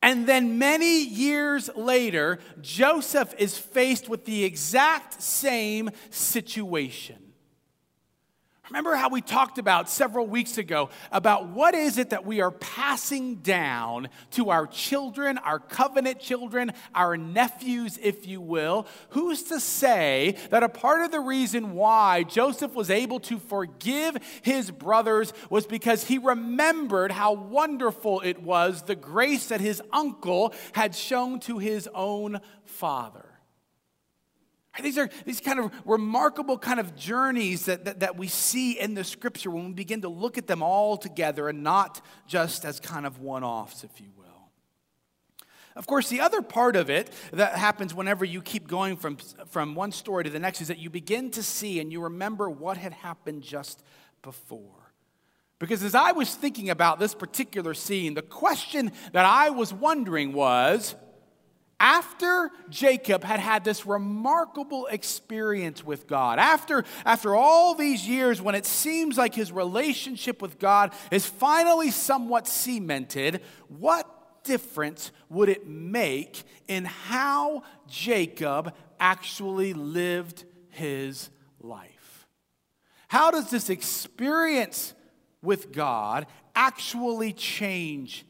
And 0.00 0.26
then 0.26 0.58
many 0.58 1.02
years 1.02 1.70
later, 1.74 2.38
Joseph 2.60 3.34
is 3.38 3.58
faced 3.58 4.08
with 4.08 4.24
the 4.24 4.44
exact 4.44 5.20
same 5.20 5.90
situation. 6.10 7.27
Remember 8.70 8.94
how 8.96 9.08
we 9.08 9.22
talked 9.22 9.56
about 9.56 9.88
several 9.88 10.26
weeks 10.26 10.58
ago 10.58 10.90
about 11.10 11.48
what 11.48 11.74
is 11.74 11.96
it 11.96 12.10
that 12.10 12.26
we 12.26 12.42
are 12.42 12.50
passing 12.50 13.36
down 13.36 14.08
to 14.32 14.50
our 14.50 14.66
children, 14.66 15.38
our 15.38 15.58
covenant 15.58 16.20
children, 16.20 16.72
our 16.94 17.16
nephews, 17.16 17.98
if 18.02 18.26
you 18.26 18.42
will? 18.42 18.86
Who's 19.10 19.44
to 19.44 19.58
say 19.58 20.36
that 20.50 20.62
a 20.62 20.68
part 20.68 21.02
of 21.02 21.10
the 21.10 21.20
reason 21.20 21.72
why 21.72 22.24
Joseph 22.24 22.74
was 22.74 22.90
able 22.90 23.20
to 23.20 23.38
forgive 23.38 24.18
his 24.42 24.70
brothers 24.70 25.32
was 25.48 25.66
because 25.66 26.04
he 26.04 26.18
remembered 26.18 27.10
how 27.10 27.32
wonderful 27.32 28.20
it 28.20 28.42
was, 28.42 28.82
the 28.82 28.94
grace 28.94 29.46
that 29.48 29.62
his 29.62 29.80
uncle 29.92 30.52
had 30.72 30.94
shown 30.94 31.40
to 31.40 31.58
his 31.58 31.88
own 31.94 32.40
father? 32.64 33.27
These 34.82 34.98
are 34.98 35.08
these 35.24 35.40
kind 35.40 35.58
of 35.58 35.72
remarkable 35.84 36.58
kind 36.58 36.80
of 36.80 36.94
journeys 36.96 37.66
that, 37.66 37.84
that, 37.84 38.00
that, 38.00 38.16
we 38.16 38.28
see 38.28 38.78
in 38.78 38.94
the 38.94 39.04
scripture 39.04 39.50
when 39.50 39.66
we 39.66 39.72
begin 39.72 40.02
to 40.02 40.08
look 40.08 40.38
at 40.38 40.46
them 40.46 40.62
all 40.62 40.96
together 40.96 41.48
and 41.48 41.62
not 41.62 42.04
just 42.26 42.64
as 42.64 42.80
kind 42.80 43.06
of 43.06 43.20
one 43.20 43.44
offs, 43.44 43.84
if 43.84 44.00
you 44.00 44.08
will. 44.16 44.24
Of 45.76 45.86
course, 45.86 46.08
the 46.08 46.20
other 46.20 46.42
part 46.42 46.74
of 46.74 46.90
it 46.90 47.10
that 47.32 47.54
happens 47.54 47.94
whenever 47.94 48.24
you 48.24 48.42
keep 48.42 48.66
going 48.66 48.96
from, 48.96 49.16
from 49.48 49.74
one 49.76 49.92
story 49.92 50.24
to 50.24 50.30
the 50.30 50.40
next 50.40 50.60
is 50.60 50.68
that 50.68 50.78
you 50.78 50.90
begin 50.90 51.30
to 51.32 51.42
see 51.42 51.78
and 51.78 51.92
you 51.92 52.02
remember 52.02 52.50
what 52.50 52.76
had 52.76 52.92
happened 52.92 53.42
just 53.42 53.82
before. 54.22 54.92
Because 55.58 55.82
as 55.82 55.94
I 55.94 56.12
was 56.12 56.34
thinking 56.34 56.70
about 56.70 56.98
this 56.98 57.14
particular 57.14 57.74
scene, 57.74 58.14
the 58.14 58.22
question 58.22 58.92
that 59.12 59.24
I 59.24 59.50
was 59.50 59.72
wondering 59.72 60.32
was, 60.32 60.94
after 61.80 62.50
Jacob 62.68 63.22
had 63.22 63.38
had 63.40 63.64
this 63.64 63.86
remarkable 63.86 64.86
experience 64.86 65.84
with 65.84 66.06
God, 66.06 66.38
after, 66.38 66.84
after 67.04 67.34
all 67.34 67.74
these 67.74 68.06
years 68.06 68.42
when 68.42 68.54
it 68.54 68.66
seems 68.66 69.16
like 69.16 69.34
his 69.34 69.52
relationship 69.52 70.42
with 70.42 70.58
God 70.58 70.92
is 71.10 71.26
finally 71.26 71.90
somewhat 71.90 72.48
cemented, 72.48 73.42
what 73.68 74.42
difference 74.42 75.12
would 75.28 75.48
it 75.48 75.68
make 75.68 76.42
in 76.66 76.84
how 76.84 77.62
Jacob 77.86 78.74
actually 78.98 79.72
lived 79.72 80.44
his 80.70 81.30
life? 81.60 82.26
How 83.06 83.30
does 83.30 83.50
this 83.50 83.70
experience 83.70 84.94
with 85.42 85.72
God 85.72 86.26
actually 86.54 87.32
change 87.32 88.24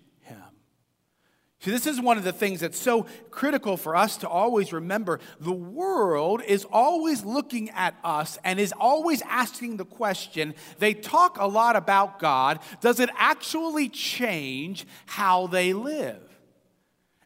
See, 1.61 1.73
this 1.73 1.89
is 1.89 2.01
one 2.01 2.19
of 2.19 2.25
the 2.25 2.33
things 2.33 2.61
that's 2.61 2.79
so 2.79 3.07
critical 3.33 3.77
for 3.77 3.97
us 3.97 4.19
to 4.19 4.29
always 4.29 4.73
remember. 4.73 5.19
The 5.41 5.53
world 5.53 6.41
is 6.47 6.65
always 6.71 7.25
looking 7.25 7.71
at 7.71 7.97
us 8.05 8.39
and 8.45 8.61
is 8.61 8.73
always 8.79 9.23
asking 9.23 9.77
the 9.77 9.85
question 9.85 10.55
they 10.79 10.95
talk 10.95 11.37
a 11.39 11.47
lot 11.47 11.75
about 11.75 12.21
God. 12.21 12.61
Does 12.81 13.01
it 13.01 13.11
actually 13.17 13.89
change 13.89 14.87
how 15.07 15.49
they 15.49 15.73
live? 15.73 16.28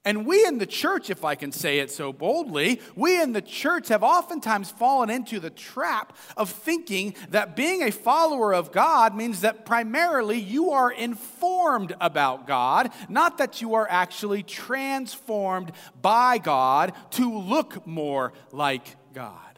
And 0.04 0.26
we 0.26 0.44
in 0.44 0.58
the 0.58 0.66
church, 0.66 1.10
if 1.10 1.24
I 1.24 1.36
can 1.36 1.52
say 1.52 1.78
it 1.78 1.88
so 1.88 2.12
boldly, 2.12 2.80
we 2.96 3.20
in 3.22 3.32
the 3.32 3.40
church 3.40 3.86
have 3.88 4.02
oftentimes 4.02 4.68
fallen 4.68 5.10
into 5.10 5.38
the 5.38 5.50
trap 5.50 6.16
of 6.36 6.50
thinking 6.50 7.14
that 7.30 7.54
being 7.54 7.82
a 7.82 7.92
follower 7.92 8.52
of 8.52 8.72
God 8.72 9.14
means 9.14 9.42
that 9.42 9.64
primarily 9.64 10.40
you 10.40 10.70
are 10.72 10.90
informed 10.90 11.94
about 12.00 12.48
God, 12.48 12.90
not 13.08 13.38
that 13.38 13.60
you 13.60 13.74
are 13.74 13.86
actually 13.88 14.42
transformed 14.42 15.70
by 16.00 16.38
God 16.38 16.94
to 17.12 17.38
look 17.38 17.86
more 17.86 18.32
like 18.50 18.96
God. 19.14 19.51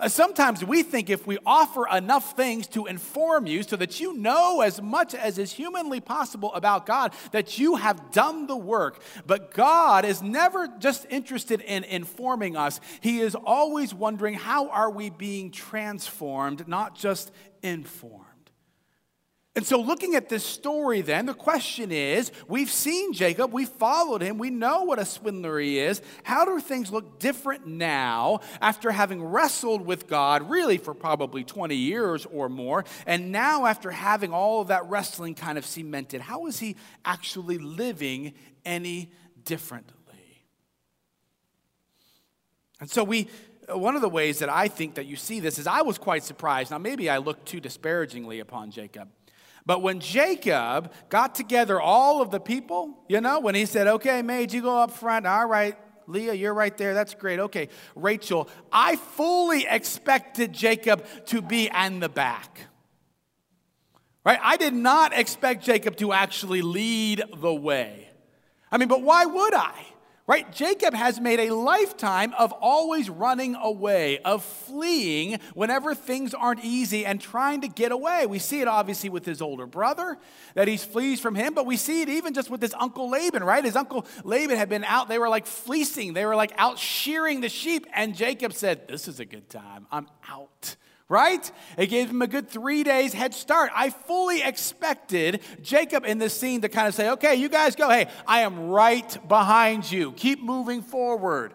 Uh, 0.00 0.08
sometimes 0.08 0.64
we 0.64 0.82
think 0.82 1.10
if 1.10 1.26
we 1.26 1.36
offer 1.44 1.86
enough 1.86 2.34
things 2.34 2.66
to 2.66 2.86
inform 2.86 3.46
you 3.46 3.62
so 3.62 3.76
that 3.76 4.00
you 4.00 4.14
know 4.16 4.62
as 4.62 4.80
much 4.80 5.14
as 5.14 5.36
is 5.36 5.52
humanly 5.52 6.00
possible 6.00 6.52
about 6.54 6.86
God, 6.86 7.12
that 7.32 7.58
you 7.58 7.76
have 7.76 8.10
done 8.10 8.46
the 8.46 8.56
work. 8.56 9.02
But 9.26 9.52
God 9.52 10.06
is 10.06 10.22
never 10.22 10.68
just 10.78 11.06
interested 11.10 11.60
in 11.60 11.84
informing 11.84 12.56
us, 12.56 12.80
He 13.00 13.20
is 13.20 13.34
always 13.34 13.92
wondering 13.92 14.34
how 14.34 14.70
are 14.70 14.90
we 14.90 15.10
being 15.10 15.50
transformed, 15.50 16.66
not 16.66 16.94
just 16.94 17.30
informed. 17.62 18.29
And 19.60 19.66
so, 19.66 19.78
looking 19.78 20.14
at 20.14 20.30
this 20.30 20.42
story, 20.42 21.02
then, 21.02 21.26
the 21.26 21.34
question 21.34 21.92
is 21.92 22.32
we've 22.48 22.70
seen 22.70 23.12
Jacob, 23.12 23.52
we 23.52 23.66
followed 23.66 24.22
him, 24.22 24.38
we 24.38 24.48
know 24.48 24.84
what 24.84 24.98
a 24.98 25.04
swindler 25.04 25.58
he 25.58 25.78
is. 25.78 26.00
How 26.22 26.46
do 26.46 26.58
things 26.60 26.90
look 26.90 27.18
different 27.18 27.66
now 27.66 28.40
after 28.62 28.90
having 28.90 29.22
wrestled 29.22 29.84
with 29.84 30.08
God, 30.08 30.48
really 30.48 30.78
for 30.78 30.94
probably 30.94 31.44
20 31.44 31.76
years 31.76 32.24
or 32.32 32.48
more? 32.48 32.86
And 33.06 33.32
now, 33.32 33.66
after 33.66 33.90
having 33.90 34.32
all 34.32 34.62
of 34.62 34.68
that 34.68 34.88
wrestling 34.88 35.34
kind 35.34 35.58
of 35.58 35.66
cemented, 35.66 36.22
how 36.22 36.46
is 36.46 36.58
he 36.58 36.76
actually 37.04 37.58
living 37.58 38.32
any 38.64 39.10
differently? 39.44 40.46
And 42.80 42.88
so, 42.88 43.04
we 43.04 43.28
uh, 43.70 43.76
one 43.76 43.94
of 43.94 44.00
the 44.00 44.08
ways 44.08 44.38
that 44.38 44.48
I 44.48 44.68
think 44.68 44.94
that 44.94 45.04
you 45.04 45.16
see 45.16 45.38
this 45.38 45.58
is 45.58 45.66
I 45.66 45.82
was 45.82 45.98
quite 45.98 46.24
surprised. 46.24 46.70
Now, 46.70 46.78
maybe 46.78 47.10
I 47.10 47.18
looked 47.18 47.46
too 47.46 47.60
disparagingly 47.60 48.40
upon 48.40 48.70
Jacob. 48.70 49.10
But 49.66 49.82
when 49.82 50.00
Jacob 50.00 50.92
got 51.08 51.34
together 51.34 51.80
all 51.80 52.22
of 52.22 52.30
the 52.30 52.40
people, 52.40 53.04
you 53.08 53.20
know, 53.20 53.40
when 53.40 53.54
he 53.54 53.66
said, 53.66 53.86
okay, 53.86 54.22
Maid, 54.22 54.52
you 54.52 54.62
go 54.62 54.78
up 54.78 54.90
front. 54.90 55.26
All 55.26 55.46
right, 55.46 55.76
Leah, 56.06 56.34
you're 56.34 56.54
right 56.54 56.76
there. 56.76 56.94
That's 56.94 57.14
great. 57.14 57.38
Okay, 57.38 57.68
Rachel, 57.94 58.48
I 58.72 58.96
fully 58.96 59.66
expected 59.68 60.52
Jacob 60.52 61.04
to 61.26 61.42
be 61.42 61.68
in 61.68 62.00
the 62.00 62.08
back. 62.08 62.60
Right? 64.24 64.38
I 64.42 64.56
did 64.56 64.74
not 64.74 65.12
expect 65.16 65.64
Jacob 65.64 65.96
to 65.96 66.12
actually 66.12 66.62
lead 66.62 67.22
the 67.36 67.54
way. 67.54 68.08
I 68.70 68.78
mean, 68.78 68.88
but 68.88 69.02
why 69.02 69.24
would 69.24 69.54
I? 69.54 69.74
Right? 70.30 70.52
Jacob 70.52 70.94
has 70.94 71.20
made 71.20 71.40
a 71.40 71.52
lifetime 71.52 72.34
of 72.38 72.52
always 72.52 73.10
running 73.10 73.56
away, 73.56 74.20
of 74.20 74.44
fleeing 74.44 75.40
whenever 75.54 75.92
things 75.92 76.34
aren't 76.34 76.64
easy 76.64 77.04
and 77.04 77.20
trying 77.20 77.62
to 77.62 77.68
get 77.68 77.90
away. 77.90 78.26
We 78.26 78.38
see 78.38 78.60
it 78.60 78.68
obviously 78.68 79.10
with 79.10 79.26
his 79.26 79.42
older 79.42 79.66
brother, 79.66 80.18
that 80.54 80.68
he 80.68 80.76
flees 80.76 81.18
from 81.18 81.34
him, 81.34 81.52
but 81.52 81.66
we 81.66 81.76
see 81.76 82.02
it 82.02 82.08
even 82.08 82.32
just 82.32 82.48
with 82.48 82.62
his 82.62 82.72
uncle 82.74 83.10
Laban, 83.10 83.42
right? 83.42 83.64
His 83.64 83.74
uncle 83.74 84.06
Laban 84.22 84.56
had 84.56 84.68
been 84.68 84.84
out, 84.84 85.08
they 85.08 85.18
were 85.18 85.28
like 85.28 85.48
fleecing, 85.48 86.12
they 86.12 86.24
were 86.24 86.36
like 86.36 86.52
out 86.56 86.78
shearing 86.78 87.40
the 87.40 87.48
sheep, 87.48 87.88
and 87.92 88.14
Jacob 88.14 88.52
said, 88.52 88.86
This 88.86 89.08
is 89.08 89.18
a 89.18 89.24
good 89.24 89.50
time, 89.50 89.88
I'm 89.90 90.06
out 90.28 90.76
right? 91.10 91.50
It 91.76 91.88
gave 91.88 92.08
him 92.08 92.22
a 92.22 92.26
good 92.28 92.48
three 92.48 92.84
days 92.84 93.12
head 93.12 93.34
start. 93.34 93.70
I 93.74 93.90
fully 93.90 94.42
expected 94.42 95.42
Jacob 95.60 96.06
in 96.06 96.18
this 96.18 96.38
scene 96.38 96.62
to 96.62 96.68
kind 96.70 96.86
of 96.88 96.94
say, 96.94 97.10
okay, 97.10 97.34
you 97.34 97.50
guys 97.50 97.74
go. 97.74 97.90
Hey, 97.90 98.06
I 98.26 98.40
am 98.40 98.68
right 98.68 99.28
behind 99.28 99.90
you. 99.90 100.12
Keep 100.12 100.40
moving 100.40 100.80
forward. 100.80 101.52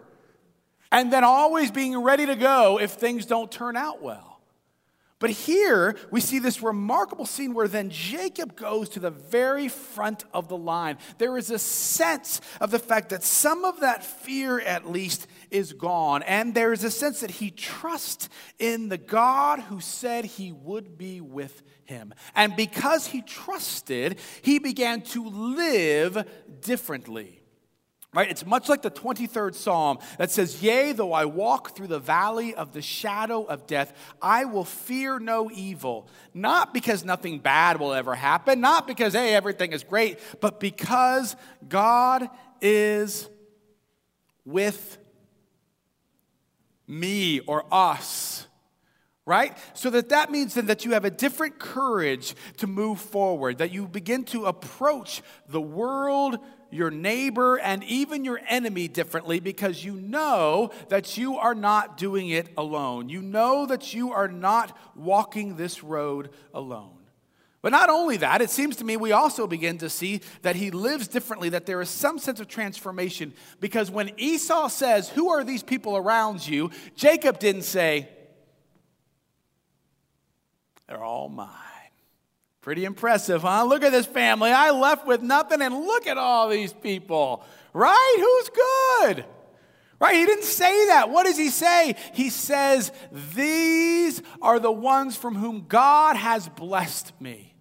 And 0.92 1.12
then 1.12 1.24
always 1.24 1.70
being 1.70 1.96
ready 1.98 2.26
to 2.26 2.36
go 2.36 2.78
if 2.78 2.92
things 2.92 3.26
don't 3.26 3.50
turn 3.50 3.76
out 3.76 4.02
well. 4.02 4.35
But 5.18 5.30
here 5.30 5.96
we 6.10 6.20
see 6.20 6.38
this 6.38 6.62
remarkable 6.62 7.24
scene 7.24 7.54
where 7.54 7.68
then 7.68 7.88
Jacob 7.88 8.54
goes 8.54 8.90
to 8.90 9.00
the 9.00 9.10
very 9.10 9.66
front 9.66 10.24
of 10.34 10.48
the 10.48 10.58
line. 10.58 10.98
There 11.16 11.38
is 11.38 11.50
a 11.50 11.58
sense 11.58 12.42
of 12.60 12.70
the 12.70 12.78
fact 12.78 13.08
that 13.08 13.24
some 13.24 13.64
of 13.64 13.80
that 13.80 14.04
fear, 14.04 14.60
at 14.60 14.90
least, 14.90 15.26
is 15.50 15.72
gone. 15.72 16.22
And 16.24 16.54
there 16.54 16.70
is 16.72 16.84
a 16.84 16.90
sense 16.90 17.20
that 17.20 17.30
he 17.30 17.50
trusts 17.50 18.28
in 18.58 18.90
the 18.90 18.98
God 18.98 19.60
who 19.60 19.80
said 19.80 20.26
he 20.26 20.52
would 20.52 20.98
be 20.98 21.22
with 21.22 21.62
him. 21.86 22.12
And 22.34 22.54
because 22.54 23.06
he 23.06 23.22
trusted, 23.22 24.18
he 24.42 24.58
began 24.58 25.00
to 25.02 25.26
live 25.26 26.28
differently. 26.60 27.40
Right? 28.16 28.30
It's 28.30 28.46
much 28.46 28.70
like 28.70 28.80
the 28.80 28.90
23rd 28.90 29.54
Psalm 29.54 29.98
that 30.16 30.30
says, 30.30 30.62
Yea, 30.62 30.92
though 30.92 31.12
I 31.12 31.26
walk 31.26 31.76
through 31.76 31.88
the 31.88 31.98
valley 31.98 32.54
of 32.54 32.72
the 32.72 32.80
shadow 32.80 33.44
of 33.44 33.66
death, 33.66 33.92
I 34.22 34.46
will 34.46 34.64
fear 34.64 35.18
no 35.18 35.50
evil. 35.52 36.08
Not 36.32 36.72
because 36.72 37.04
nothing 37.04 37.40
bad 37.40 37.78
will 37.78 37.92
ever 37.92 38.14
happen, 38.14 38.62
not 38.62 38.86
because, 38.86 39.12
hey, 39.12 39.34
everything 39.34 39.72
is 39.72 39.84
great, 39.84 40.18
but 40.40 40.60
because 40.60 41.36
God 41.68 42.30
is 42.62 43.28
with 44.46 44.96
me 46.86 47.40
or 47.40 47.66
us 47.70 48.46
right 49.26 49.58
so 49.74 49.90
that 49.90 50.10
that 50.10 50.30
means 50.30 50.54
then 50.54 50.66
that 50.66 50.84
you 50.84 50.92
have 50.92 51.04
a 51.04 51.10
different 51.10 51.58
courage 51.58 52.36
to 52.56 52.68
move 52.68 53.00
forward 53.00 53.58
that 53.58 53.72
you 53.72 53.88
begin 53.88 54.22
to 54.22 54.46
approach 54.46 55.20
the 55.48 55.60
world 55.60 56.38
your 56.70 56.90
neighbor, 56.90 57.58
and 57.58 57.82
even 57.84 58.24
your 58.24 58.40
enemy 58.48 58.88
differently 58.88 59.40
because 59.40 59.84
you 59.84 59.94
know 59.94 60.70
that 60.88 61.16
you 61.16 61.36
are 61.36 61.54
not 61.54 61.96
doing 61.96 62.28
it 62.28 62.48
alone. 62.56 63.08
You 63.08 63.22
know 63.22 63.66
that 63.66 63.94
you 63.94 64.12
are 64.12 64.28
not 64.28 64.76
walking 64.94 65.56
this 65.56 65.82
road 65.82 66.30
alone. 66.52 66.96
But 67.62 67.72
not 67.72 67.90
only 67.90 68.18
that, 68.18 68.42
it 68.42 68.50
seems 68.50 68.76
to 68.76 68.84
me 68.84 68.96
we 68.96 69.10
also 69.10 69.46
begin 69.46 69.78
to 69.78 69.90
see 69.90 70.20
that 70.42 70.54
he 70.54 70.70
lives 70.70 71.08
differently, 71.08 71.48
that 71.48 71.66
there 71.66 71.80
is 71.80 71.88
some 71.88 72.18
sense 72.18 72.38
of 72.38 72.46
transformation. 72.46 73.32
Because 73.58 73.90
when 73.90 74.12
Esau 74.18 74.68
says, 74.68 75.08
Who 75.08 75.30
are 75.30 75.42
these 75.42 75.64
people 75.64 75.96
around 75.96 76.46
you? 76.46 76.70
Jacob 76.94 77.40
didn't 77.40 77.62
say, 77.62 78.08
They're 80.86 81.02
all 81.02 81.28
mine. 81.28 81.50
Pretty 82.66 82.84
impressive, 82.84 83.42
huh? 83.42 83.62
Look 83.62 83.84
at 83.84 83.92
this 83.92 84.06
family. 84.06 84.50
I 84.50 84.72
left 84.72 85.06
with 85.06 85.22
nothing, 85.22 85.62
and 85.62 85.72
look 85.72 86.08
at 86.08 86.18
all 86.18 86.48
these 86.48 86.72
people, 86.72 87.44
right? 87.72 88.16
Who's 88.18 88.48
good? 88.48 89.24
Right? 90.00 90.16
He 90.16 90.26
didn't 90.26 90.42
say 90.42 90.86
that. 90.86 91.08
What 91.08 91.26
does 91.26 91.38
he 91.38 91.50
say? 91.50 91.94
He 92.12 92.28
says, 92.28 92.90
These 93.36 94.20
are 94.42 94.58
the 94.58 94.72
ones 94.72 95.16
from 95.16 95.36
whom 95.36 95.66
God 95.68 96.16
has 96.16 96.48
blessed 96.48 97.12
me. 97.20 97.54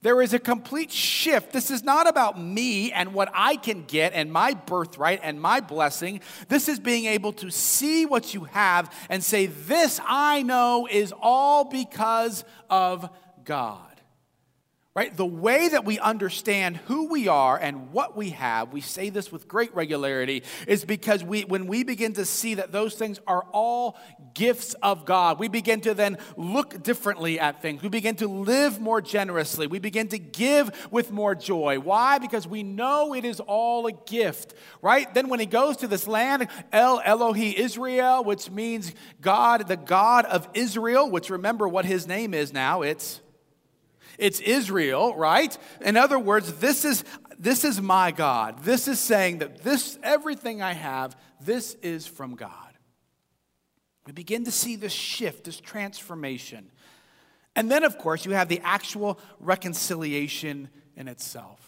There 0.00 0.20
is 0.20 0.34
a 0.34 0.40
complete 0.40 0.90
shift. 0.90 1.52
This 1.52 1.70
is 1.70 1.84
not 1.84 2.08
about 2.08 2.36
me 2.36 2.90
and 2.90 3.14
what 3.14 3.30
I 3.32 3.54
can 3.54 3.84
get 3.84 4.12
and 4.12 4.32
my 4.32 4.54
birthright 4.54 5.20
and 5.22 5.40
my 5.40 5.60
blessing. 5.60 6.20
This 6.48 6.68
is 6.68 6.80
being 6.80 7.04
able 7.04 7.32
to 7.34 7.50
see 7.52 8.06
what 8.06 8.34
you 8.34 8.42
have 8.46 8.92
and 9.08 9.22
say, 9.22 9.46
This 9.46 10.00
I 10.04 10.42
know 10.42 10.88
is 10.90 11.14
all 11.22 11.62
because 11.62 12.44
of 12.68 13.08
God. 13.44 13.91
Right? 14.94 15.16
The 15.16 15.24
way 15.24 15.68
that 15.68 15.86
we 15.86 15.98
understand 15.98 16.76
who 16.76 17.08
we 17.08 17.26
are 17.26 17.56
and 17.56 17.92
what 17.92 18.14
we 18.14 18.30
have, 18.30 18.74
we 18.74 18.82
say 18.82 19.08
this 19.08 19.32
with 19.32 19.48
great 19.48 19.74
regularity, 19.74 20.42
is 20.68 20.84
because 20.84 21.24
we, 21.24 21.44
when 21.44 21.66
we 21.66 21.82
begin 21.82 22.12
to 22.14 22.26
see 22.26 22.56
that 22.56 22.72
those 22.72 22.94
things 22.94 23.18
are 23.26 23.46
all 23.52 23.96
gifts 24.34 24.74
of 24.82 25.06
God, 25.06 25.38
we 25.38 25.48
begin 25.48 25.80
to 25.82 25.94
then 25.94 26.18
look 26.36 26.82
differently 26.82 27.40
at 27.40 27.62
things. 27.62 27.82
We 27.82 27.88
begin 27.88 28.16
to 28.16 28.28
live 28.28 28.80
more 28.80 29.00
generously. 29.00 29.66
We 29.66 29.78
begin 29.78 30.08
to 30.08 30.18
give 30.18 30.88
with 30.90 31.10
more 31.10 31.34
joy. 31.34 31.78
Why? 31.78 32.18
Because 32.18 32.46
we 32.46 32.62
know 32.62 33.14
it 33.14 33.24
is 33.24 33.40
all 33.40 33.86
a 33.86 33.92
gift, 33.92 34.52
right? 34.82 35.12
Then 35.14 35.30
when 35.30 35.40
he 35.40 35.46
goes 35.46 35.78
to 35.78 35.88
this 35.88 36.06
land, 36.06 36.48
El 36.70 37.00
Elohi 37.00 37.54
Israel, 37.54 38.24
which 38.24 38.50
means 38.50 38.92
God, 39.22 39.68
the 39.68 39.78
God 39.78 40.26
of 40.26 40.46
Israel, 40.52 41.10
which 41.10 41.30
remember 41.30 41.66
what 41.66 41.86
his 41.86 42.06
name 42.06 42.34
is 42.34 42.52
now, 42.52 42.82
it's 42.82 43.21
it's 44.18 44.40
Israel, 44.40 45.14
right? 45.16 45.56
In 45.80 45.96
other 45.96 46.18
words, 46.18 46.54
this 46.54 46.84
is, 46.84 47.04
this 47.38 47.64
is 47.64 47.80
my 47.80 48.10
God. 48.10 48.62
This 48.62 48.88
is 48.88 48.98
saying 48.98 49.38
that 49.38 49.62
this, 49.62 49.98
everything 50.02 50.62
I 50.62 50.72
have, 50.72 51.16
this 51.40 51.74
is 51.82 52.06
from 52.06 52.34
God. 52.34 52.50
We 54.06 54.12
begin 54.12 54.44
to 54.44 54.50
see 54.52 54.76
this 54.76 54.92
shift, 54.92 55.44
this 55.44 55.60
transformation. 55.60 56.70
And 57.54 57.70
then, 57.70 57.84
of 57.84 57.98
course, 57.98 58.24
you 58.24 58.32
have 58.32 58.48
the 58.48 58.60
actual 58.64 59.20
reconciliation 59.38 60.68
in 60.96 61.08
itself. 61.08 61.60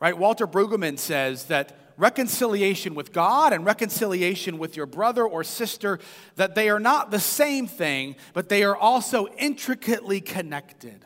Right? 0.00 0.16
Walter 0.16 0.46
Brueggemann 0.46 0.98
says 0.98 1.44
that 1.44 1.78
reconciliation 1.98 2.94
with 2.94 3.12
God 3.12 3.52
and 3.52 3.64
reconciliation 3.66 4.56
with 4.56 4.74
your 4.74 4.86
brother 4.86 5.26
or 5.26 5.44
sister 5.44 5.98
that 6.36 6.54
they 6.54 6.70
are 6.70 6.80
not 6.80 7.10
the 7.10 7.20
same 7.20 7.66
thing, 7.66 8.16
but 8.32 8.48
they 8.48 8.64
are 8.64 8.76
also 8.76 9.26
intricately 9.38 10.20
connected. 10.20 11.04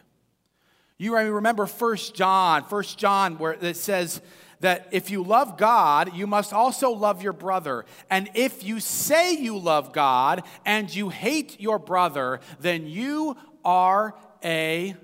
You 0.98 1.16
remember 1.16 1.66
1 1.66 1.96
John, 2.14 2.62
1 2.62 2.82
John, 2.96 3.38
where 3.38 3.52
it 3.52 3.76
says 3.76 4.20
that 4.60 4.88
if 4.92 5.10
you 5.10 5.22
love 5.22 5.58
God, 5.58 6.14
you 6.14 6.26
must 6.26 6.52
also 6.52 6.90
love 6.90 7.22
your 7.22 7.32
brother. 7.32 7.84
And 8.08 8.30
if 8.34 8.62
you 8.62 8.80
say 8.80 9.34
you 9.34 9.58
love 9.58 9.92
God 9.92 10.44
and 10.64 10.94
you 10.94 11.08
hate 11.08 11.60
your 11.60 11.78
brother, 11.78 12.40
then 12.60 12.86
you 12.86 13.36
are 13.64 14.14
a 14.44 14.94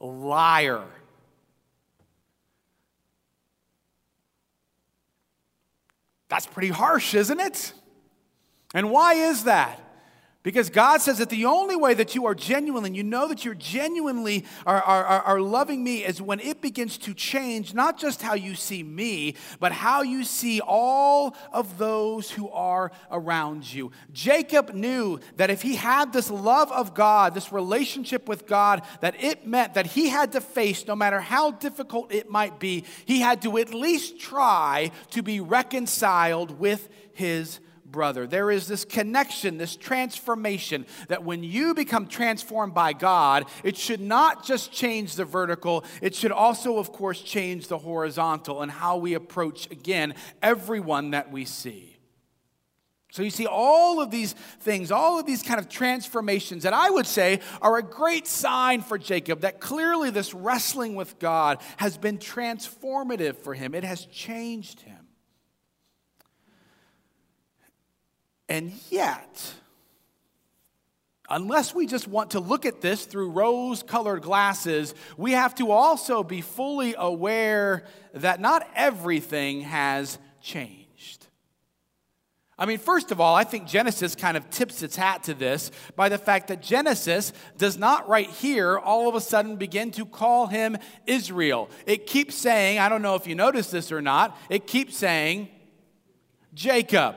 liar. 0.00 0.84
That's 6.28 6.46
pretty 6.46 6.70
harsh, 6.70 7.14
isn't 7.14 7.40
it? 7.40 7.72
And 8.74 8.90
why 8.90 9.14
is 9.14 9.44
that? 9.44 9.78
Because 10.42 10.70
God 10.70 11.00
says 11.00 11.18
that 11.18 11.30
the 11.30 11.44
only 11.44 11.76
way 11.76 11.94
that 11.94 12.16
you 12.16 12.26
are 12.26 12.34
genuinely, 12.34 12.90
you 12.92 13.04
know 13.04 13.28
that 13.28 13.44
you're 13.44 13.54
genuinely 13.54 14.44
are, 14.66 14.82
are, 14.82 15.04
are, 15.04 15.40
loving 15.40 15.84
me 15.84 16.04
is 16.04 16.20
when 16.20 16.40
it 16.40 16.60
begins 16.60 16.98
to 16.98 17.14
change 17.14 17.74
not 17.74 17.96
just 17.96 18.20
how 18.22 18.34
you 18.34 18.56
see 18.56 18.82
me, 18.82 19.36
but 19.60 19.70
how 19.70 20.02
you 20.02 20.24
see 20.24 20.60
all 20.60 21.36
of 21.52 21.78
those 21.78 22.28
who 22.28 22.48
are 22.50 22.90
around 23.12 23.72
you. 23.72 23.92
Jacob 24.12 24.74
knew 24.74 25.20
that 25.36 25.50
if 25.50 25.62
he 25.62 25.76
had 25.76 26.12
this 26.12 26.28
love 26.28 26.72
of 26.72 26.92
God, 26.92 27.34
this 27.34 27.52
relationship 27.52 28.26
with 28.26 28.48
God, 28.48 28.82
that 29.00 29.22
it 29.22 29.46
meant 29.46 29.74
that 29.74 29.86
he 29.86 30.08
had 30.08 30.32
to 30.32 30.40
face, 30.40 30.88
no 30.88 30.96
matter 30.96 31.20
how 31.20 31.52
difficult 31.52 32.12
it 32.12 32.28
might 32.28 32.58
be, 32.58 32.84
he 33.04 33.20
had 33.20 33.42
to 33.42 33.58
at 33.58 33.72
least 33.72 34.18
try 34.18 34.90
to 35.10 35.22
be 35.22 35.38
reconciled 35.38 36.58
with 36.58 36.88
his 37.12 37.60
brother. 37.92 38.26
There 38.26 38.50
is 38.50 38.66
this 38.66 38.84
connection, 38.84 39.58
this 39.58 39.76
transformation 39.76 40.86
that 41.08 41.22
when 41.22 41.44
you 41.44 41.74
become 41.74 42.06
transformed 42.08 42.74
by 42.74 42.94
God, 42.94 43.44
it 43.62 43.76
should 43.76 44.00
not 44.00 44.44
just 44.44 44.72
change 44.72 45.14
the 45.14 45.24
vertical, 45.24 45.84
it 46.00 46.14
should 46.14 46.32
also, 46.32 46.78
of 46.78 46.90
course, 46.92 47.20
change 47.20 47.68
the 47.68 47.78
horizontal 47.78 48.62
and 48.62 48.72
how 48.72 48.96
we 48.96 49.14
approach, 49.14 49.70
again, 49.70 50.14
everyone 50.42 51.10
that 51.10 51.30
we 51.30 51.44
see. 51.44 51.92
So 53.12 53.22
you 53.22 53.28
see 53.28 53.46
all 53.46 54.00
of 54.00 54.10
these 54.10 54.32
things, 54.32 54.90
all 54.90 55.20
of 55.20 55.26
these 55.26 55.42
kind 55.42 55.60
of 55.60 55.68
transformations 55.68 56.62
that 56.62 56.72
I 56.72 56.88
would 56.88 57.06
say 57.06 57.40
are 57.60 57.76
a 57.76 57.82
great 57.82 58.26
sign 58.26 58.80
for 58.80 58.96
Jacob 58.96 59.42
that 59.42 59.60
clearly 59.60 60.08
this 60.08 60.32
wrestling 60.32 60.94
with 60.94 61.18
God 61.18 61.60
has 61.76 61.98
been 61.98 62.16
transformative 62.16 63.36
for 63.36 63.52
him. 63.52 63.74
It 63.74 63.84
has 63.84 64.06
changed 64.06 64.80
him. 64.80 65.01
And 68.52 68.74
yet, 68.90 69.54
unless 71.30 71.74
we 71.74 71.86
just 71.86 72.06
want 72.06 72.32
to 72.32 72.38
look 72.38 72.66
at 72.66 72.82
this 72.82 73.06
through 73.06 73.30
rose 73.30 73.82
colored 73.82 74.20
glasses, 74.20 74.94
we 75.16 75.32
have 75.32 75.54
to 75.54 75.70
also 75.70 76.22
be 76.22 76.42
fully 76.42 76.94
aware 76.98 77.84
that 78.12 78.42
not 78.42 78.68
everything 78.74 79.62
has 79.62 80.18
changed. 80.42 81.28
I 82.58 82.66
mean, 82.66 82.76
first 82.76 83.10
of 83.10 83.22
all, 83.22 83.34
I 83.34 83.44
think 83.44 83.66
Genesis 83.66 84.14
kind 84.14 84.36
of 84.36 84.50
tips 84.50 84.82
its 84.82 84.96
hat 84.96 85.22
to 85.22 85.32
this 85.32 85.70
by 85.96 86.10
the 86.10 86.18
fact 86.18 86.48
that 86.48 86.60
Genesis 86.60 87.32
does 87.56 87.78
not 87.78 88.06
right 88.06 88.28
here 88.28 88.78
all 88.78 89.08
of 89.08 89.14
a 89.14 89.20
sudden 89.22 89.56
begin 89.56 89.92
to 89.92 90.04
call 90.04 90.46
him 90.46 90.76
Israel. 91.06 91.70
It 91.86 92.06
keeps 92.06 92.34
saying, 92.34 92.78
I 92.78 92.90
don't 92.90 93.00
know 93.00 93.14
if 93.14 93.26
you 93.26 93.34
noticed 93.34 93.72
this 93.72 93.90
or 93.90 94.02
not, 94.02 94.36
it 94.50 94.66
keeps 94.66 94.94
saying 94.94 95.48
Jacob 96.52 97.16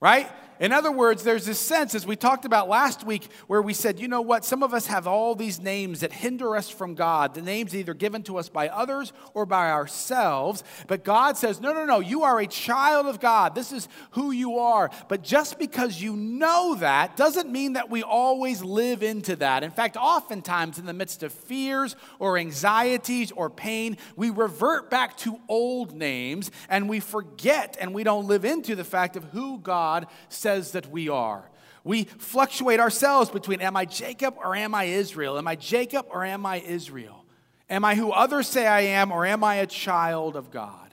right? 0.00 0.30
In 0.60 0.72
other 0.72 0.92
words, 0.92 1.22
there's 1.22 1.46
this 1.46 1.58
sense, 1.58 1.94
as 1.94 2.06
we 2.06 2.16
talked 2.16 2.44
about 2.44 2.68
last 2.68 3.02
week, 3.02 3.28
where 3.46 3.62
we 3.62 3.72
said, 3.72 3.98
you 3.98 4.08
know 4.08 4.20
what, 4.20 4.44
some 4.44 4.62
of 4.62 4.74
us 4.74 4.86
have 4.88 5.06
all 5.06 5.34
these 5.34 5.58
names 5.58 6.00
that 6.00 6.12
hinder 6.12 6.54
us 6.54 6.68
from 6.68 6.94
God, 6.94 7.32
the 7.32 7.40
names 7.40 7.74
either 7.74 7.94
given 7.94 8.22
to 8.24 8.36
us 8.36 8.50
by 8.50 8.68
others 8.68 9.14
or 9.32 9.46
by 9.46 9.70
ourselves. 9.70 10.62
But 10.86 11.02
God 11.02 11.38
says, 11.38 11.62
no, 11.62 11.72
no, 11.72 11.86
no, 11.86 12.00
you 12.00 12.24
are 12.24 12.38
a 12.38 12.46
child 12.46 13.06
of 13.06 13.20
God. 13.20 13.54
This 13.54 13.72
is 13.72 13.88
who 14.10 14.32
you 14.32 14.58
are. 14.58 14.90
But 15.08 15.22
just 15.22 15.58
because 15.58 16.02
you 16.02 16.14
know 16.14 16.74
that 16.74 17.16
doesn't 17.16 17.50
mean 17.50 17.72
that 17.72 17.88
we 17.88 18.02
always 18.02 18.62
live 18.62 19.02
into 19.02 19.36
that. 19.36 19.62
In 19.62 19.70
fact, 19.70 19.96
oftentimes 19.96 20.78
in 20.78 20.84
the 20.84 20.92
midst 20.92 21.22
of 21.22 21.32
fears 21.32 21.96
or 22.18 22.36
anxieties 22.36 23.32
or 23.32 23.48
pain, 23.48 23.96
we 24.14 24.28
revert 24.28 24.90
back 24.90 25.16
to 25.18 25.40
old 25.48 25.94
names 25.94 26.50
and 26.68 26.86
we 26.86 27.00
forget 27.00 27.78
and 27.80 27.94
we 27.94 28.04
don't 28.04 28.26
live 28.26 28.44
into 28.44 28.76
the 28.76 28.84
fact 28.84 29.16
of 29.16 29.24
who 29.24 29.58
God 29.58 30.06
says 30.28 30.49
says 30.50 30.72
that 30.72 30.90
we 30.90 31.08
are. 31.08 31.48
We 31.84 32.04
fluctuate 32.04 32.80
ourselves 32.80 33.30
between 33.30 33.60
am 33.60 33.76
I 33.76 33.84
Jacob 33.84 34.34
or 34.36 34.56
am 34.56 34.74
I 34.74 34.84
Israel? 34.84 35.38
Am 35.38 35.46
I 35.46 35.54
Jacob 35.54 36.06
or 36.10 36.24
am 36.24 36.44
I 36.44 36.60
Israel? 36.60 37.24
Am 37.68 37.84
I 37.84 37.94
who 37.94 38.10
others 38.10 38.48
say 38.48 38.66
I 38.66 38.80
am 38.80 39.12
or 39.12 39.24
am 39.24 39.44
I 39.44 39.56
a 39.56 39.66
child 39.66 40.34
of 40.34 40.50
God? 40.50 40.92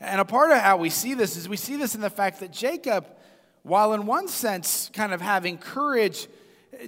And 0.00 0.20
a 0.20 0.26
part 0.26 0.52
of 0.52 0.58
how 0.58 0.76
we 0.76 0.90
see 0.90 1.14
this 1.14 1.34
is 1.36 1.48
we 1.48 1.56
see 1.56 1.76
this 1.76 1.94
in 1.94 2.02
the 2.02 2.10
fact 2.10 2.40
that 2.40 2.52
Jacob, 2.52 3.06
while 3.62 3.94
in 3.94 4.04
one 4.04 4.28
sense 4.28 4.90
kind 4.92 5.14
of 5.14 5.22
having 5.22 5.56
courage 5.56 6.28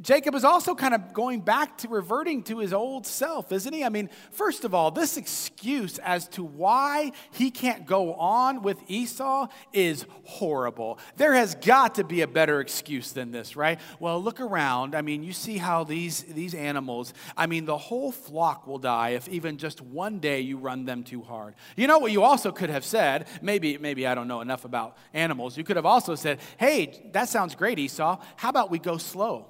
Jacob 0.02 0.34
is 0.34 0.44
also 0.44 0.74
kind 0.74 0.94
of 0.94 1.12
going 1.12 1.40
back 1.40 1.78
to 1.78 1.88
reverting 1.88 2.42
to 2.44 2.58
his 2.58 2.72
old 2.72 3.06
self, 3.06 3.52
isn't 3.52 3.72
he? 3.72 3.84
I 3.84 3.88
mean, 3.88 4.10
first 4.30 4.64
of 4.64 4.74
all, 4.74 4.90
this 4.90 5.16
excuse 5.16 5.98
as 5.98 6.28
to 6.28 6.44
why 6.44 7.12
he 7.32 7.50
can't 7.50 7.86
go 7.86 8.14
on 8.14 8.62
with 8.62 8.78
Esau 8.88 9.48
is 9.72 10.06
horrible. 10.24 10.98
There 11.16 11.34
has 11.34 11.54
got 11.54 11.96
to 11.96 12.04
be 12.04 12.22
a 12.22 12.26
better 12.26 12.60
excuse 12.60 13.12
than 13.12 13.30
this, 13.30 13.56
right? 13.56 13.80
Well, 14.00 14.22
look 14.22 14.40
around. 14.40 14.94
I 14.94 15.02
mean, 15.02 15.22
you 15.22 15.32
see 15.32 15.58
how 15.58 15.84
these, 15.84 16.22
these 16.22 16.54
animals, 16.54 17.14
I 17.36 17.46
mean, 17.46 17.64
the 17.64 17.78
whole 17.78 18.12
flock 18.12 18.66
will 18.66 18.78
die 18.78 19.10
if 19.10 19.28
even 19.28 19.58
just 19.58 19.80
one 19.80 20.18
day 20.18 20.40
you 20.40 20.58
run 20.58 20.84
them 20.84 21.02
too 21.02 21.22
hard. 21.22 21.54
You 21.76 21.86
know 21.86 21.98
what 21.98 22.12
you 22.12 22.22
also 22.22 22.52
could 22.52 22.70
have 22.70 22.84
said? 22.84 23.26
Maybe, 23.42 23.78
maybe 23.78 24.06
I 24.06 24.14
don't 24.14 24.28
know 24.28 24.40
enough 24.40 24.64
about 24.64 24.96
animals. 25.12 25.56
You 25.56 25.64
could 25.64 25.76
have 25.76 25.86
also 25.86 26.14
said, 26.14 26.40
hey, 26.58 27.10
that 27.12 27.28
sounds 27.28 27.54
great, 27.54 27.78
Esau. 27.78 28.18
How 28.36 28.48
about 28.48 28.70
we 28.70 28.78
go 28.78 28.98
slow? 28.98 29.46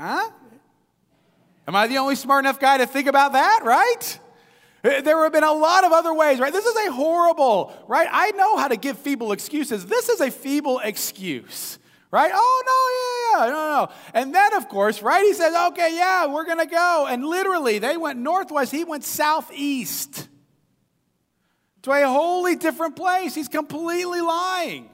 Huh? 0.00 0.30
Am 1.68 1.76
I 1.76 1.86
the 1.86 1.98
only 1.98 2.16
smart 2.16 2.46
enough 2.46 2.58
guy 2.58 2.78
to 2.78 2.86
think 2.86 3.06
about 3.06 3.34
that, 3.34 3.60
right? 3.64 4.18
Eh, 4.82 5.02
there 5.02 5.22
have 5.22 5.32
been 5.32 5.44
a 5.44 5.52
lot 5.52 5.84
of 5.84 5.92
other 5.92 6.14
ways, 6.14 6.40
right? 6.40 6.52
This 6.54 6.64
is 6.64 6.88
a 6.88 6.90
horrible, 6.90 7.70
right? 7.86 8.08
I 8.10 8.30
know 8.30 8.56
how 8.56 8.68
to 8.68 8.78
give 8.78 8.98
feeble 8.98 9.32
excuses. 9.32 9.84
This 9.84 10.08
is 10.08 10.22
a 10.22 10.30
feeble 10.30 10.78
excuse, 10.78 11.78
right? 12.10 12.30
Oh, 12.34 13.34
no, 13.36 13.42
yeah, 13.42 13.46
yeah, 13.46 13.52
no, 13.52 13.68
no. 13.68 13.92
And 14.14 14.34
then, 14.34 14.54
of 14.54 14.70
course, 14.70 15.02
right, 15.02 15.22
he 15.22 15.34
says, 15.34 15.54
okay, 15.72 15.94
yeah, 15.94 16.26
we're 16.32 16.46
going 16.46 16.66
to 16.66 16.66
go. 16.66 17.06
And 17.06 17.22
literally, 17.22 17.78
they 17.78 17.98
went 17.98 18.18
northwest, 18.18 18.72
he 18.72 18.84
went 18.84 19.04
southeast 19.04 20.28
to 21.82 21.92
a 21.92 22.08
wholly 22.08 22.56
different 22.56 22.96
place. 22.96 23.34
He's 23.34 23.48
completely 23.48 24.22
lying. 24.22 24.88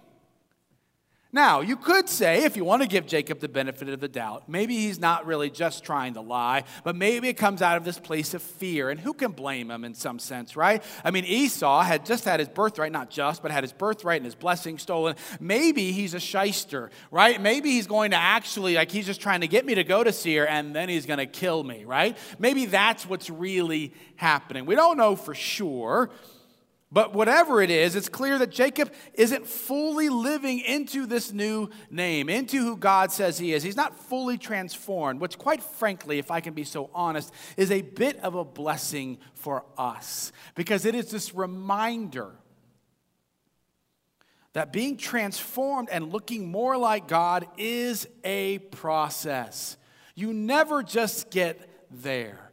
Now, 1.36 1.60
you 1.60 1.76
could 1.76 2.08
say, 2.08 2.44
if 2.44 2.56
you 2.56 2.64
want 2.64 2.80
to 2.80 2.88
give 2.88 3.06
Jacob 3.06 3.40
the 3.40 3.48
benefit 3.48 3.90
of 3.90 4.00
the 4.00 4.08
doubt, 4.08 4.48
maybe 4.48 4.74
he's 4.74 4.98
not 4.98 5.26
really 5.26 5.50
just 5.50 5.84
trying 5.84 6.14
to 6.14 6.22
lie, 6.22 6.64
but 6.82 6.96
maybe 6.96 7.28
it 7.28 7.34
comes 7.34 7.60
out 7.60 7.76
of 7.76 7.84
this 7.84 7.98
place 7.98 8.32
of 8.32 8.40
fear. 8.40 8.88
And 8.88 8.98
who 8.98 9.12
can 9.12 9.32
blame 9.32 9.70
him 9.70 9.84
in 9.84 9.92
some 9.92 10.18
sense, 10.18 10.56
right? 10.56 10.82
I 11.04 11.10
mean, 11.10 11.26
Esau 11.26 11.82
had 11.82 12.06
just 12.06 12.24
had 12.24 12.40
his 12.40 12.48
birthright, 12.48 12.90
not 12.90 13.10
just, 13.10 13.42
but 13.42 13.50
had 13.50 13.64
his 13.64 13.74
birthright 13.74 14.16
and 14.16 14.24
his 14.24 14.34
blessing 14.34 14.78
stolen. 14.78 15.14
Maybe 15.38 15.92
he's 15.92 16.14
a 16.14 16.20
shyster, 16.20 16.90
right? 17.10 17.38
Maybe 17.38 17.72
he's 17.72 17.86
going 17.86 18.12
to 18.12 18.16
actually, 18.16 18.76
like, 18.76 18.90
he's 18.90 19.04
just 19.04 19.20
trying 19.20 19.42
to 19.42 19.46
get 19.46 19.66
me 19.66 19.74
to 19.74 19.84
go 19.84 20.02
to 20.02 20.14
Seir 20.14 20.48
and 20.48 20.74
then 20.74 20.88
he's 20.88 21.04
going 21.04 21.18
to 21.18 21.26
kill 21.26 21.62
me, 21.62 21.84
right? 21.84 22.16
Maybe 22.38 22.64
that's 22.64 23.06
what's 23.06 23.28
really 23.28 23.92
happening. 24.14 24.64
We 24.64 24.74
don't 24.74 24.96
know 24.96 25.14
for 25.16 25.34
sure. 25.34 26.08
But 26.96 27.12
whatever 27.12 27.60
it 27.60 27.68
is, 27.68 27.94
it's 27.94 28.08
clear 28.08 28.38
that 28.38 28.50
Jacob 28.50 28.90
isn't 29.12 29.46
fully 29.46 30.08
living 30.08 30.60
into 30.60 31.04
this 31.04 31.30
new 31.30 31.68
name, 31.90 32.30
into 32.30 32.56
who 32.56 32.74
God 32.74 33.12
says 33.12 33.38
he 33.38 33.52
is. 33.52 33.62
He's 33.62 33.76
not 33.76 33.98
fully 33.98 34.38
transformed, 34.38 35.20
which, 35.20 35.36
quite 35.36 35.62
frankly, 35.62 36.18
if 36.18 36.30
I 36.30 36.40
can 36.40 36.54
be 36.54 36.64
so 36.64 36.88
honest, 36.94 37.34
is 37.58 37.70
a 37.70 37.82
bit 37.82 38.18
of 38.20 38.34
a 38.34 38.46
blessing 38.46 39.18
for 39.34 39.66
us 39.76 40.32
because 40.54 40.86
it 40.86 40.94
is 40.94 41.10
this 41.10 41.34
reminder 41.34 42.30
that 44.54 44.72
being 44.72 44.96
transformed 44.96 45.90
and 45.92 46.10
looking 46.10 46.50
more 46.50 46.78
like 46.78 47.08
God 47.08 47.46
is 47.58 48.08
a 48.24 48.56
process. 48.70 49.76
You 50.14 50.32
never 50.32 50.82
just 50.82 51.30
get 51.30 51.60
there. 51.90 52.45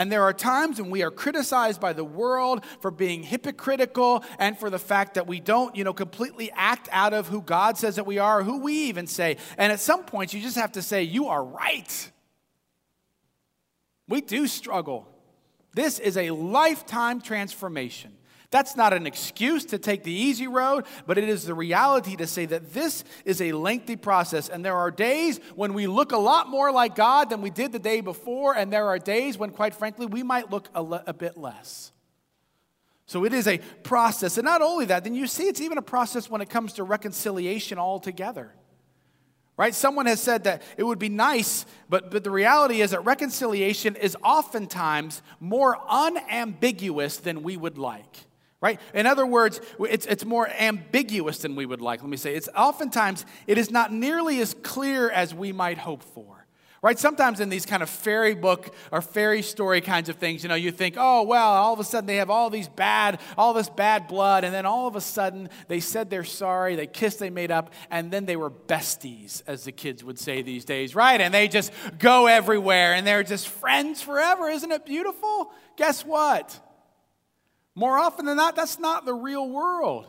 And 0.00 0.10
there 0.10 0.22
are 0.22 0.32
times 0.32 0.80
when 0.80 0.90
we 0.90 1.02
are 1.02 1.10
criticized 1.10 1.78
by 1.78 1.92
the 1.92 2.02
world 2.02 2.64
for 2.80 2.90
being 2.90 3.22
hypocritical 3.22 4.24
and 4.38 4.58
for 4.58 4.70
the 4.70 4.78
fact 4.78 5.12
that 5.12 5.26
we 5.26 5.40
don't, 5.40 5.76
you 5.76 5.84
know, 5.84 5.92
completely 5.92 6.50
act 6.52 6.88
out 6.90 7.12
of 7.12 7.28
who 7.28 7.42
God 7.42 7.76
says 7.76 7.96
that 7.96 8.06
we 8.06 8.16
are, 8.16 8.42
who 8.42 8.60
we 8.60 8.72
even 8.84 9.06
say. 9.06 9.36
And 9.58 9.70
at 9.70 9.78
some 9.78 10.04
points, 10.04 10.32
you 10.32 10.40
just 10.40 10.56
have 10.56 10.72
to 10.72 10.80
say, 10.80 11.02
You 11.02 11.26
are 11.26 11.44
right. 11.44 12.12
We 14.08 14.22
do 14.22 14.46
struggle. 14.46 15.06
This 15.74 15.98
is 15.98 16.16
a 16.16 16.30
lifetime 16.30 17.20
transformation. 17.20 18.16
That's 18.50 18.74
not 18.74 18.92
an 18.92 19.06
excuse 19.06 19.64
to 19.66 19.78
take 19.78 20.02
the 20.02 20.12
easy 20.12 20.48
road, 20.48 20.84
but 21.06 21.18
it 21.18 21.28
is 21.28 21.44
the 21.44 21.54
reality 21.54 22.16
to 22.16 22.26
say 22.26 22.46
that 22.46 22.74
this 22.74 23.04
is 23.24 23.40
a 23.40 23.52
lengthy 23.52 23.94
process. 23.94 24.48
And 24.48 24.64
there 24.64 24.76
are 24.76 24.90
days 24.90 25.38
when 25.54 25.72
we 25.72 25.86
look 25.86 26.10
a 26.10 26.18
lot 26.18 26.48
more 26.48 26.72
like 26.72 26.96
God 26.96 27.30
than 27.30 27.42
we 27.42 27.50
did 27.50 27.70
the 27.70 27.78
day 27.78 28.00
before, 28.00 28.56
and 28.56 28.72
there 28.72 28.88
are 28.88 28.98
days 28.98 29.38
when, 29.38 29.50
quite 29.50 29.72
frankly, 29.74 30.06
we 30.06 30.24
might 30.24 30.50
look 30.50 30.68
a, 30.74 30.82
le- 30.82 31.04
a 31.06 31.14
bit 31.14 31.36
less. 31.36 31.92
So 33.06 33.24
it 33.24 33.32
is 33.32 33.46
a 33.46 33.58
process. 33.84 34.36
And 34.36 34.44
not 34.44 34.62
only 34.62 34.86
that, 34.86 35.04
then 35.04 35.14
you 35.14 35.28
see 35.28 35.44
it's 35.44 35.60
even 35.60 35.78
a 35.78 35.82
process 35.82 36.28
when 36.28 36.40
it 36.40 36.50
comes 36.50 36.72
to 36.74 36.82
reconciliation 36.82 37.78
altogether. 37.78 38.52
Right? 39.56 39.74
Someone 39.74 40.06
has 40.06 40.20
said 40.20 40.44
that 40.44 40.62
it 40.76 40.82
would 40.82 40.98
be 40.98 41.08
nice, 41.08 41.66
but, 41.88 42.10
but 42.10 42.24
the 42.24 42.30
reality 42.30 42.80
is 42.80 42.90
that 42.90 43.04
reconciliation 43.04 43.94
is 43.94 44.16
oftentimes 44.24 45.22
more 45.38 45.78
unambiguous 45.88 47.18
than 47.18 47.44
we 47.44 47.56
would 47.56 47.78
like 47.78 48.26
right? 48.60 48.80
In 48.94 49.06
other 49.06 49.26
words, 49.26 49.60
it's, 49.80 50.06
it's 50.06 50.24
more 50.24 50.48
ambiguous 50.48 51.38
than 51.38 51.56
we 51.56 51.66
would 51.66 51.80
like. 51.80 52.02
Let 52.02 52.10
me 52.10 52.16
say, 52.16 52.34
it's 52.34 52.48
oftentimes, 52.54 53.24
it 53.46 53.58
is 53.58 53.70
not 53.70 53.92
nearly 53.92 54.40
as 54.40 54.54
clear 54.62 55.10
as 55.10 55.34
we 55.34 55.52
might 55.52 55.78
hope 55.78 56.02
for. 56.02 56.36
Right? 56.82 56.98
Sometimes 56.98 57.40
in 57.40 57.50
these 57.50 57.66
kind 57.66 57.82
of 57.82 57.90
fairy 57.90 58.34
book 58.34 58.74
or 58.90 59.02
fairy 59.02 59.42
story 59.42 59.82
kinds 59.82 60.08
of 60.08 60.16
things, 60.16 60.42
you 60.42 60.48
know, 60.48 60.54
you 60.54 60.70
think, 60.72 60.94
oh, 60.96 61.24
well, 61.24 61.52
all 61.52 61.74
of 61.74 61.78
a 61.78 61.84
sudden 61.84 62.06
they 62.06 62.16
have 62.16 62.30
all 62.30 62.48
these 62.48 62.68
bad, 62.68 63.20
all 63.36 63.52
this 63.52 63.68
bad 63.68 64.08
blood, 64.08 64.44
and 64.44 64.54
then 64.54 64.64
all 64.64 64.88
of 64.88 64.96
a 64.96 65.00
sudden 65.02 65.50
they 65.68 65.78
said 65.78 66.08
they're 66.08 66.24
sorry, 66.24 66.76
they 66.76 66.86
kissed, 66.86 67.18
they 67.18 67.28
made 67.28 67.50
up, 67.50 67.74
and 67.90 68.10
then 68.10 68.24
they 68.24 68.36
were 68.36 68.50
besties, 68.50 69.42
as 69.46 69.64
the 69.64 69.72
kids 69.72 70.02
would 70.02 70.18
say 70.18 70.40
these 70.40 70.64
days, 70.64 70.94
right? 70.94 71.20
And 71.20 71.34
they 71.34 71.48
just 71.48 71.70
go 71.98 72.26
everywhere 72.26 72.94
and 72.94 73.06
they're 73.06 73.24
just 73.24 73.48
friends 73.48 74.00
forever. 74.00 74.48
Isn't 74.48 74.72
it 74.72 74.86
beautiful? 74.86 75.52
Guess 75.76 76.06
what? 76.06 76.58
More 77.80 77.96
often 77.96 78.26
than 78.26 78.36
not, 78.36 78.56
that's 78.56 78.78
not 78.78 79.06
the 79.06 79.14
real 79.14 79.48
world, 79.48 80.06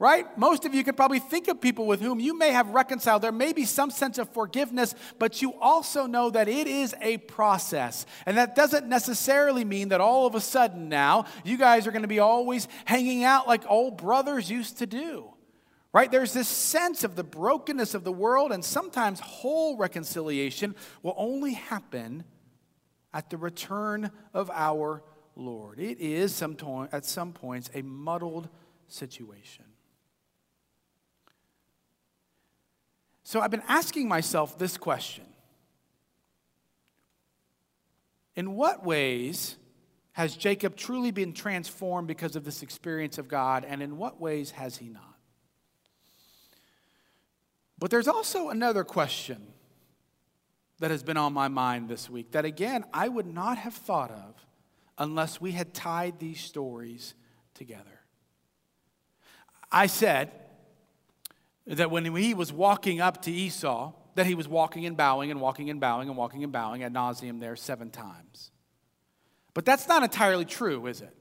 right? 0.00 0.26
Most 0.36 0.64
of 0.64 0.74
you 0.74 0.82
could 0.82 0.96
probably 0.96 1.20
think 1.20 1.46
of 1.46 1.60
people 1.60 1.86
with 1.86 2.00
whom 2.00 2.18
you 2.18 2.36
may 2.36 2.50
have 2.50 2.70
reconciled. 2.70 3.22
There 3.22 3.30
may 3.30 3.52
be 3.52 3.64
some 3.64 3.92
sense 3.92 4.18
of 4.18 4.28
forgiveness, 4.30 4.96
but 5.20 5.40
you 5.40 5.54
also 5.60 6.06
know 6.06 6.30
that 6.30 6.48
it 6.48 6.66
is 6.66 6.92
a 7.00 7.18
process. 7.18 8.04
And 8.26 8.36
that 8.36 8.56
doesn't 8.56 8.88
necessarily 8.88 9.64
mean 9.64 9.90
that 9.90 10.00
all 10.00 10.26
of 10.26 10.34
a 10.34 10.40
sudden 10.40 10.88
now 10.88 11.26
you 11.44 11.56
guys 11.56 11.86
are 11.86 11.92
going 11.92 12.02
to 12.02 12.08
be 12.08 12.18
always 12.18 12.66
hanging 12.84 13.22
out 13.22 13.46
like 13.46 13.62
old 13.70 13.96
brothers 13.96 14.50
used 14.50 14.78
to 14.78 14.86
do. 14.86 15.26
Right? 15.92 16.10
There's 16.10 16.32
this 16.32 16.48
sense 16.48 17.04
of 17.04 17.14
the 17.14 17.22
brokenness 17.22 17.94
of 17.94 18.02
the 18.02 18.10
world, 18.10 18.50
and 18.50 18.64
sometimes 18.64 19.20
whole 19.20 19.76
reconciliation 19.76 20.74
will 21.04 21.14
only 21.16 21.52
happen 21.52 22.24
at 23.12 23.30
the 23.30 23.36
return 23.36 24.10
of 24.32 24.50
our 24.50 25.04
Lord. 25.36 25.78
It 25.78 25.98
is 26.00 26.34
some 26.34 26.56
at 26.92 27.04
some 27.04 27.32
points 27.32 27.70
a 27.74 27.82
muddled 27.82 28.48
situation. 28.88 29.64
So 33.22 33.40
I've 33.40 33.50
been 33.50 33.62
asking 33.68 34.08
myself 34.08 34.58
this 34.58 34.76
question 34.76 35.24
In 38.36 38.54
what 38.54 38.84
ways 38.84 39.56
has 40.12 40.36
Jacob 40.36 40.76
truly 40.76 41.10
been 41.10 41.32
transformed 41.32 42.06
because 42.06 42.36
of 42.36 42.44
this 42.44 42.62
experience 42.62 43.18
of 43.18 43.26
God, 43.26 43.64
and 43.64 43.82
in 43.82 43.96
what 43.96 44.20
ways 44.20 44.52
has 44.52 44.76
he 44.76 44.88
not? 44.88 45.18
But 47.78 47.90
there's 47.90 48.06
also 48.06 48.50
another 48.50 48.84
question 48.84 49.48
that 50.78 50.90
has 50.90 51.02
been 51.02 51.16
on 51.16 51.32
my 51.32 51.48
mind 51.48 51.88
this 51.88 52.08
week 52.08 52.32
that, 52.32 52.44
again, 52.44 52.84
I 52.92 53.08
would 53.08 53.26
not 53.26 53.58
have 53.58 53.74
thought 53.74 54.10
of 54.10 54.46
unless 54.98 55.40
we 55.40 55.52
had 55.52 55.74
tied 55.74 56.18
these 56.18 56.40
stories 56.40 57.14
together. 57.54 58.00
I 59.70 59.86
said 59.86 60.30
that 61.66 61.90
when 61.90 62.14
he 62.14 62.34
was 62.34 62.52
walking 62.52 63.00
up 63.00 63.22
to 63.22 63.32
Esau, 63.32 63.92
that 64.14 64.26
he 64.26 64.34
was 64.34 64.46
walking 64.46 64.86
and 64.86 64.96
bowing 64.96 65.30
and 65.30 65.40
walking 65.40 65.70
and 65.70 65.80
bowing 65.80 66.08
and 66.08 66.16
walking 66.16 66.44
and 66.44 66.52
bowing 66.52 66.82
ad 66.84 66.92
nauseum 66.94 67.40
there 67.40 67.56
seven 67.56 67.90
times. 67.90 68.50
But 69.54 69.64
that's 69.64 69.88
not 69.88 70.02
entirely 70.02 70.44
true, 70.44 70.86
is 70.86 71.00
it? 71.00 71.16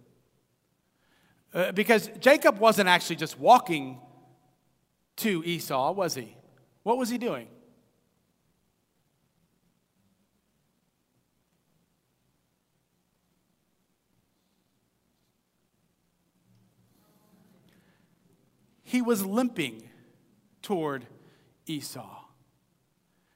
Uh, 1.54 1.72
because 1.72 2.10
Jacob 2.20 2.60
wasn't 2.60 2.90
actually 2.90 3.16
just 3.16 3.40
walking 3.40 4.00
to 5.18 5.44
Esau, 5.46 5.92
was 5.92 6.16
he? 6.16 6.36
What 6.82 6.98
was 6.98 7.10
he 7.10 7.18
doing? 7.18 7.48
He 18.94 19.02
was 19.02 19.26
limping 19.26 19.82
toward 20.62 21.04
Esau. 21.66 22.20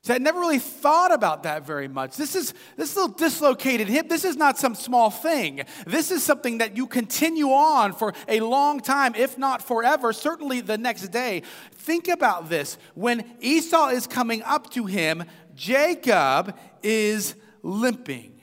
So 0.03 0.13
I 0.13 0.19
never 0.19 0.39
really 0.39 0.59
thought 0.59 1.11
about 1.11 1.43
that 1.43 1.65
very 1.65 1.87
much. 1.87 2.15
This 2.15 2.35
is 2.35 2.53
this 2.75 2.95
little 2.95 3.11
dislocated 3.15 3.87
hip. 3.87 4.07
This 4.07 4.23
is 4.23 4.35
not 4.35 4.59
some 4.59 4.75
small 4.75 5.09
thing. 5.09 5.63
This 5.87 6.11
is 6.11 6.21
something 6.21 6.59
that 6.59 6.77
you 6.77 6.85
continue 6.85 7.49
on 7.49 7.93
for 7.93 8.13
a 8.27 8.39
long 8.41 8.81
time, 8.81 9.15
if 9.15 9.39
not 9.39 9.63
forever, 9.63 10.13
certainly 10.13 10.61
the 10.61 10.77
next 10.77 11.07
day. 11.07 11.41
Think 11.71 12.07
about 12.07 12.49
this. 12.49 12.77
When 12.93 13.25
Esau 13.39 13.87
is 13.87 14.05
coming 14.05 14.43
up 14.43 14.69
to 14.73 14.85
him, 14.85 15.23
Jacob 15.55 16.55
is 16.83 17.33
limping. 17.63 18.39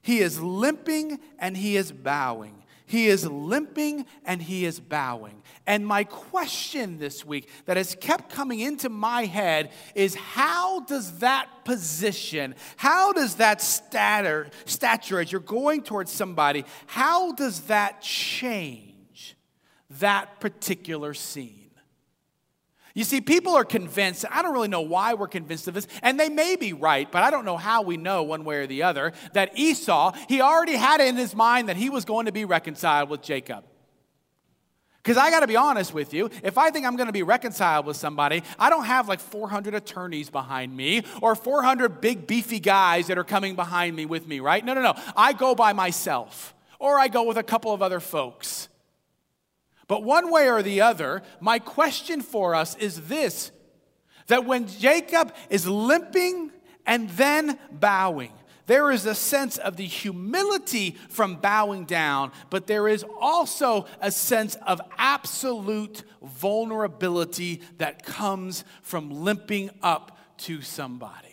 He 0.00 0.20
is 0.20 0.40
limping 0.40 1.20
and 1.38 1.54
he 1.54 1.76
is 1.76 1.92
bowing. 1.92 2.62
He 2.86 3.08
is 3.08 3.26
limping 3.26 4.06
and 4.24 4.40
he 4.40 4.64
is 4.64 4.78
bowing. 4.78 5.42
And 5.66 5.84
my 5.84 6.04
question 6.04 6.98
this 6.98 7.24
week 7.24 7.48
that 7.64 7.76
has 7.76 7.96
kept 7.96 8.30
coming 8.30 8.60
into 8.60 8.88
my 8.88 9.24
head 9.24 9.72
is 9.96 10.14
how 10.14 10.80
does 10.80 11.18
that 11.18 11.48
position, 11.64 12.54
how 12.76 13.12
does 13.12 13.34
that 13.36 13.60
stature, 13.60 14.48
stature 14.66 15.20
as 15.20 15.32
you're 15.32 15.40
going 15.40 15.82
towards 15.82 16.12
somebody, 16.12 16.64
how 16.86 17.32
does 17.32 17.62
that 17.62 18.00
change 18.02 19.36
that 19.98 20.38
particular 20.38 21.12
scene? 21.12 21.65
You 22.96 23.04
see, 23.04 23.20
people 23.20 23.54
are 23.54 23.64
convinced, 23.64 24.24
I 24.30 24.40
don't 24.40 24.54
really 24.54 24.68
know 24.68 24.80
why 24.80 25.12
we're 25.12 25.28
convinced 25.28 25.68
of 25.68 25.74
this, 25.74 25.86
and 26.00 26.18
they 26.18 26.30
may 26.30 26.56
be 26.56 26.72
right, 26.72 27.12
but 27.12 27.22
I 27.22 27.30
don't 27.30 27.44
know 27.44 27.58
how 27.58 27.82
we 27.82 27.98
know 27.98 28.22
one 28.22 28.42
way 28.42 28.56
or 28.56 28.66
the 28.66 28.84
other 28.84 29.12
that 29.34 29.50
Esau, 29.54 30.14
he 30.30 30.40
already 30.40 30.76
had 30.76 31.02
it 31.02 31.08
in 31.08 31.16
his 31.16 31.34
mind 31.34 31.68
that 31.68 31.76
he 31.76 31.90
was 31.90 32.06
going 32.06 32.24
to 32.24 32.32
be 32.32 32.46
reconciled 32.46 33.10
with 33.10 33.20
Jacob. 33.20 33.64
Because 35.02 35.18
I 35.18 35.30
got 35.30 35.40
to 35.40 35.46
be 35.46 35.56
honest 35.56 35.92
with 35.92 36.14
you, 36.14 36.30
if 36.42 36.56
I 36.56 36.70
think 36.70 36.86
I'm 36.86 36.96
going 36.96 37.08
to 37.08 37.12
be 37.12 37.22
reconciled 37.22 37.84
with 37.84 37.98
somebody, 37.98 38.42
I 38.58 38.70
don't 38.70 38.86
have 38.86 39.08
like 39.08 39.20
400 39.20 39.74
attorneys 39.74 40.30
behind 40.30 40.74
me 40.74 41.02
or 41.20 41.34
400 41.34 42.00
big 42.00 42.26
beefy 42.26 42.60
guys 42.60 43.08
that 43.08 43.18
are 43.18 43.24
coming 43.24 43.56
behind 43.56 43.94
me 43.94 44.06
with 44.06 44.26
me, 44.26 44.40
right? 44.40 44.64
No, 44.64 44.72
no, 44.72 44.80
no. 44.80 44.94
I 45.14 45.34
go 45.34 45.54
by 45.54 45.74
myself 45.74 46.54
or 46.78 46.98
I 46.98 47.08
go 47.08 47.24
with 47.24 47.36
a 47.36 47.42
couple 47.42 47.74
of 47.74 47.82
other 47.82 48.00
folks. 48.00 48.70
But 49.88 50.02
one 50.02 50.30
way 50.30 50.48
or 50.50 50.62
the 50.62 50.80
other, 50.80 51.22
my 51.40 51.58
question 51.58 52.20
for 52.20 52.54
us 52.54 52.76
is 52.76 53.08
this 53.08 53.50
that 54.26 54.44
when 54.44 54.66
Jacob 54.66 55.32
is 55.50 55.68
limping 55.68 56.50
and 56.84 57.08
then 57.10 57.56
bowing, 57.70 58.32
there 58.66 58.90
is 58.90 59.06
a 59.06 59.14
sense 59.14 59.56
of 59.58 59.76
the 59.76 59.86
humility 59.86 60.96
from 61.08 61.36
bowing 61.36 61.84
down, 61.84 62.32
but 62.50 62.66
there 62.66 62.88
is 62.88 63.04
also 63.20 63.86
a 64.00 64.10
sense 64.10 64.56
of 64.66 64.80
absolute 64.98 66.02
vulnerability 66.22 67.62
that 67.78 68.04
comes 68.04 68.64
from 68.82 69.10
limping 69.10 69.70
up 69.82 70.18
to 70.38 70.60
somebody. 70.62 71.25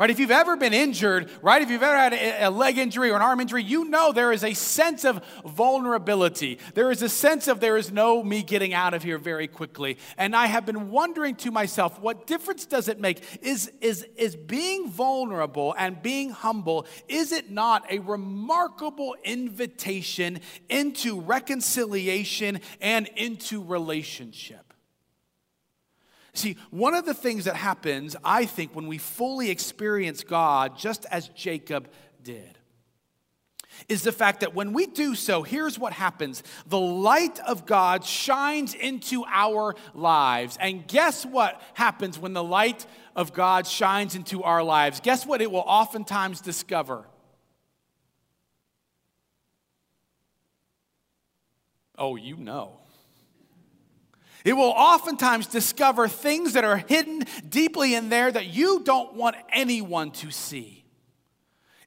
Right? 0.00 0.10
If 0.10 0.18
you've 0.18 0.32
ever 0.32 0.56
been 0.56 0.72
injured, 0.72 1.30
right? 1.42 1.62
If 1.62 1.70
you've 1.70 1.82
ever 1.82 1.96
had 1.96 2.14
a 2.42 2.50
leg 2.50 2.78
injury 2.78 3.10
or 3.10 3.16
an 3.16 3.22
arm 3.22 3.40
injury, 3.40 3.62
you 3.62 3.84
know 3.84 4.10
there 4.10 4.32
is 4.32 4.42
a 4.42 4.54
sense 4.54 5.04
of 5.04 5.22
vulnerability. 5.44 6.58
There 6.74 6.90
is 6.90 7.02
a 7.02 7.08
sense 7.08 7.46
of 7.46 7.60
there 7.60 7.76
is 7.76 7.92
no 7.92 8.22
me 8.22 8.42
getting 8.42 8.74
out 8.74 8.94
of 8.94 9.02
here 9.02 9.18
very 9.18 9.46
quickly. 9.46 9.98
And 10.16 10.34
I 10.34 10.46
have 10.46 10.66
been 10.66 10.90
wondering 10.90 11.36
to 11.36 11.52
myself, 11.52 12.00
what 12.00 12.26
difference 12.26 12.66
does 12.66 12.88
it 12.88 12.98
make? 12.98 13.22
Is, 13.42 13.70
is, 13.80 14.04
is 14.16 14.34
being 14.34 14.88
vulnerable 14.88 15.74
and 15.78 16.02
being 16.02 16.30
humble, 16.30 16.86
is 17.06 17.30
it 17.30 17.50
not 17.50 17.84
a 17.88 17.98
remarkable 18.00 19.14
invitation 19.22 20.40
into 20.68 21.20
reconciliation 21.20 22.60
and 22.80 23.08
into 23.14 23.62
relationship? 23.62 24.71
See, 26.34 26.56
one 26.70 26.94
of 26.94 27.04
the 27.04 27.14
things 27.14 27.44
that 27.44 27.56
happens, 27.56 28.16
I 28.24 28.46
think, 28.46 28.74
when 28.74 28.86
we 28.86 28.98
fully 28.98 29.50
experience 29.50 30.24
God, 30.24 30.78
just 30.78 31.04
as 31.10 31.28
Jacob 31.28 31.88
did, 32.22 32.58
is 33.88 34.02
the 34.02 34.12
fact 34.12 34.40
that 34.40 34.54
when 34.54 34.72
we 34.72 34.86
do 34.86 35.14
so, 35.14 35.42
here's 35.42 35.78
what 35.78 35.92
happens 35.92 36.42
the 36.66 36.80
light 36.80 37.38
of 37.40 37.66
God 37.66 38.04
shines 38.04 38.74
into 38.74 39.24
our 39.24 39.74
lives. 39.94 40.56
And 40.60 40.86
guess 40.86 41.26
what 41.26 41.60
happens 41.74 42.18
when 42.18 42.32
the 42.32 42.44
light 42.44 42.86
of 43.14 43.32
God 43.32 43.66
shines 43.66 44.14
into 44.14 44.42
our 44.42 44.62
lives? 44.62 45.00
Guess 45.00 45.26
what 45.26 45.42
it 45.42 45.50
will 45.50 45.64
oftentimes 45.66 46.40
discover? 46.40 47.06
Oh, 51.98 52.16
you 52.16 52.36
know. 52.36 52.81
It 54.44 54.54
will 54.54 54.70
oftentimes 54.70 55.46
discover 55.46 56.08
things 56.08 56.54
that 56.54 56.64
are 56.64 56.78
hidden 56.78 57.22
deeply 57.48 57.94
in 57.94 58.08
there 58.08 58.30
that 58.30 58.46
you 58.46 58.82
don't 58.84 59.14
want 59.14 59.36
anyone 59.52 60.10
to 60.12 60.30
see. 60.30 60.84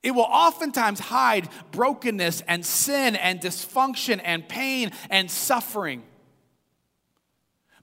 It 0.02 0.12
will 0.12 0.22
oftentimes 0.22 1.00
hide 1.00 1.50
brokenness 1.72 2.42
and 2.42 2.66
sin 2.66 3.16
and 3.16 3.42
dysfunction 3.42 4.22
and 4.24 4.48
pain 4.48 4.92
and 5.10 5.30
suffering. 5.30 6.04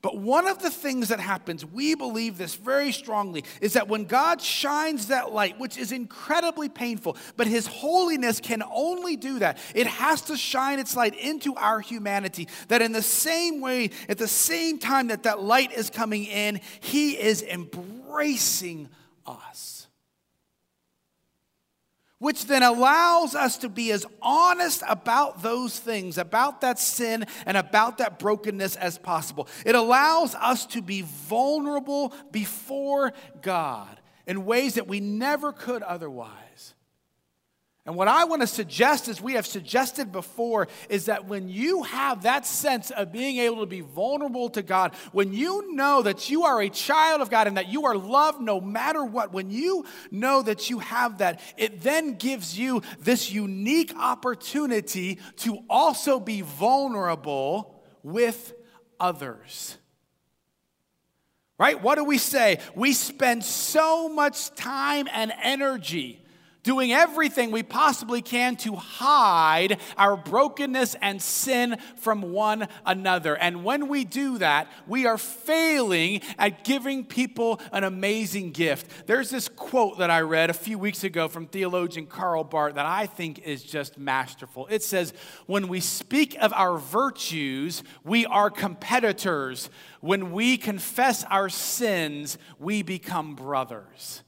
But 0.03 0.19
one 0.19 0.49
of 0.49 0.61
the 0.61 0.71
things 0.71 1.09
that 1.09 1.21
happens, 1.21 1.65
we 1.65 1.95
believe 1.95 2.37
this 2.37 2.57
very 2.57 2.91
strongly, 2.91 3.45
is 3.61 3.75
that 3.75 3.87
when 3.87 4.05
God 4.05 4.43
shines 4.43 5.07
that 5.07 5.33
light, 5.33 5.61
which 5.61 5.79
is 5.79 5.93
incredibly 5.93 6.69
painful, 6.69 7.17
but 7.37 7.47
His 7.47 7.69
holiness 7.69 8.41
can 8.41 8.65
only 8.73 9.17
do 9.17 9.39
that, 9.39 9.59
it 9.77 9.87
has 9.87 10.23
to 10.23 10.37
shine 10.37 10.81
its 10.81 10.97
light 10.97 11.15
into 11.15 11.55
our 11.55 11.79
humanity. 11.79 12.49
That 12.67 12.83
in 12.83 12.91
the 12.91 13.01
same 13.01 13.61
way, 13.61 13.91
at 14.09 14.19
the 14.19 14.29
same 14.29 14.79
time 14.79 15.07
that 15.07 15.23
that 15.23 15.41
light 15.41 15.73
is 15.73 15.89
coming 15.89 16.25
in, 16.25 16.61
He 16.81 17.13
is 17.13 17.43
embracing 17.43 18.89
us 19.25 19.82
which 22.23 22.47
then 22.47 22.63
allows 22.63 23.35
us 23.35 23.59
to 23.59 23.69
be 23.69 23.91
as 23.91 24.07
honest 24.23 24.81
about 24.89 25.43
those 25.43 25.77
things, 25.77 26.19
about 26.19 26.61
that 26.61 26.79
sin 26.79 27.27
and 27.47 27.57
about 27.57 27.99
that 27.99 28.21
brokenness 28.21 28.77
as 28.77 28.97
possible. 28.97 29.49
It 29.67 29.75
allows 29.75 30.37
us 30.37 30.65
to 30.67 30.83
be 30.83 31.03
vulnerable 31.03 32.15
before 32.31 33.13
God 33.41 34.01
in 34.25 34.45
ways 34.45 34.75
that 34.75 34.87
we 34.87 35.01
never 35.01 35.51
could 35.51 35.83
otherwise. 35.83 36.31
And 37.85 37.97
what 37.97 38.07
I 38.07 38.25
want 38.25 38.43
to 38.43 38.47
suggest, 38.47 39.09
as 39.09 39.21
we 39.21 39.33
have 39.33 39.47
suggested 39.47 40.13
before, 40.13 40.69
is 40.89 41.07
that 41.07 41.27
when 41.27 41.49
you 41.49 41.83
have 41.83 42.23
that 42.23 42.47
sense 42.47 42.93
of 42.93 43.11
being 43.11 43.39
able 43.39 43.59
to 43.59 43.67
be 43.67 43.81
vulnerable 43.81 44.51
to 44.51 44.63
God, 44.63 44.95
when 45.11 45.33
you 45.33 45.75
know 45.75 46.01
that 46.03 46.31
you 46.31 46.45
are 46.45 46.63
a 46.63 46.69
child 46.69 47.21
of 47.21 47.29
God 47.29 47.49
and 47.49 47.57
that 47.57 47.69
you 47.69 47.87
are 47.87 47.97
loved 47.97 48.41
no 48.41 48.61
matter 48.61 49.05
what, 49.05 49.33
when 49.33 49.51
you 49.51 49.85
know 50.13 50.43
that 50.43 50.71
you 50.71 50.79
have 50.79 51.19
that, 51.19 51.41
it 51.57 51.81
then 51.81 52.15
gives 52.15 52.57
you 52.57 52.83
this 53.01 53.33
unique 53.33 53.93
opportunity 53.99 55.19
to 55.39 55.59
also 55.69 56.21
be 56.21 56.41
vulnerable 56.41 57.83
with 58.05 58.55
others. 59.01 59.77
Right? 61.59 61.83
What 61.83 61.97
do 61.97 62.05
we 62.05 62.19
say? 62.19 62.61
We 62.77 62.93
spend 62.93 63.45
so 63.45 64.09
much 64.09 64.55
time 64.55 65.09
and 65.13 65.33
energy 65.43 66.22
doing 66.63 66.93
everything 66.93 67.51
we 67.51 67.63
possibly 67.63 68.23
can 68.23 68.57
to 68.57 68.77
hide 68.77 69.79
our 69.97 70.17
brokenness 70.17 70.95
and 71.01 71.21
sin 71.21 71.77
from 71.97 72.33
one 72.33 72.69
another. 72.87 73.37
And 73.37 73.65
when 73.65 73.89
we 73.89 74.05
do 74.05 74.39
that, 74.39 74.71
we 74.87 75.07
are 75.07 75.19
failing 75.19 76.21
at 76.39 76.65
giving 76.65 77.05
people 77.05 77.61
an 77.73 77.85
amazing 77.85 78.53
gift. 78.53 79.07
There's 79.07 79.31
this 79.31 79.49
quote 79.49 79.99
that 79.99 80.11
I 80.11 80.21
read 80.21 80.51
a 80.51 80.55
few 80.55 80.79
weeks 80.79 81.05
ago 81.05 81.29
from 81.29 81.47
theologian 81.47 82.07
Karl 82.07 82.45
Barth 82.45 82.75
that 82.77 82.87
I 82.87 83.07
think 83.07 83.41
is 83.41 83.63
just 83.63 83.99
masterful. 83.99 84.67
It 84.69 84.83
says, 84.83 85.13
When 85.47 85.69
we 85.69 85.81
speak 85.81 86.37
of 86.41 86.53
our 86.53 86.79
virtues, 86.79 87.83
we 88.05 88.27
are 88.27 88.51
competitors. 88.51 89.69
When 90.01 90.33
we 90.33 90.57
confess 90.57 91.25
our 91.25 91.49
sins, 91.49 92.39
we 92.59 92.83
become 92.83 93.35
brothers. 93.35 94.23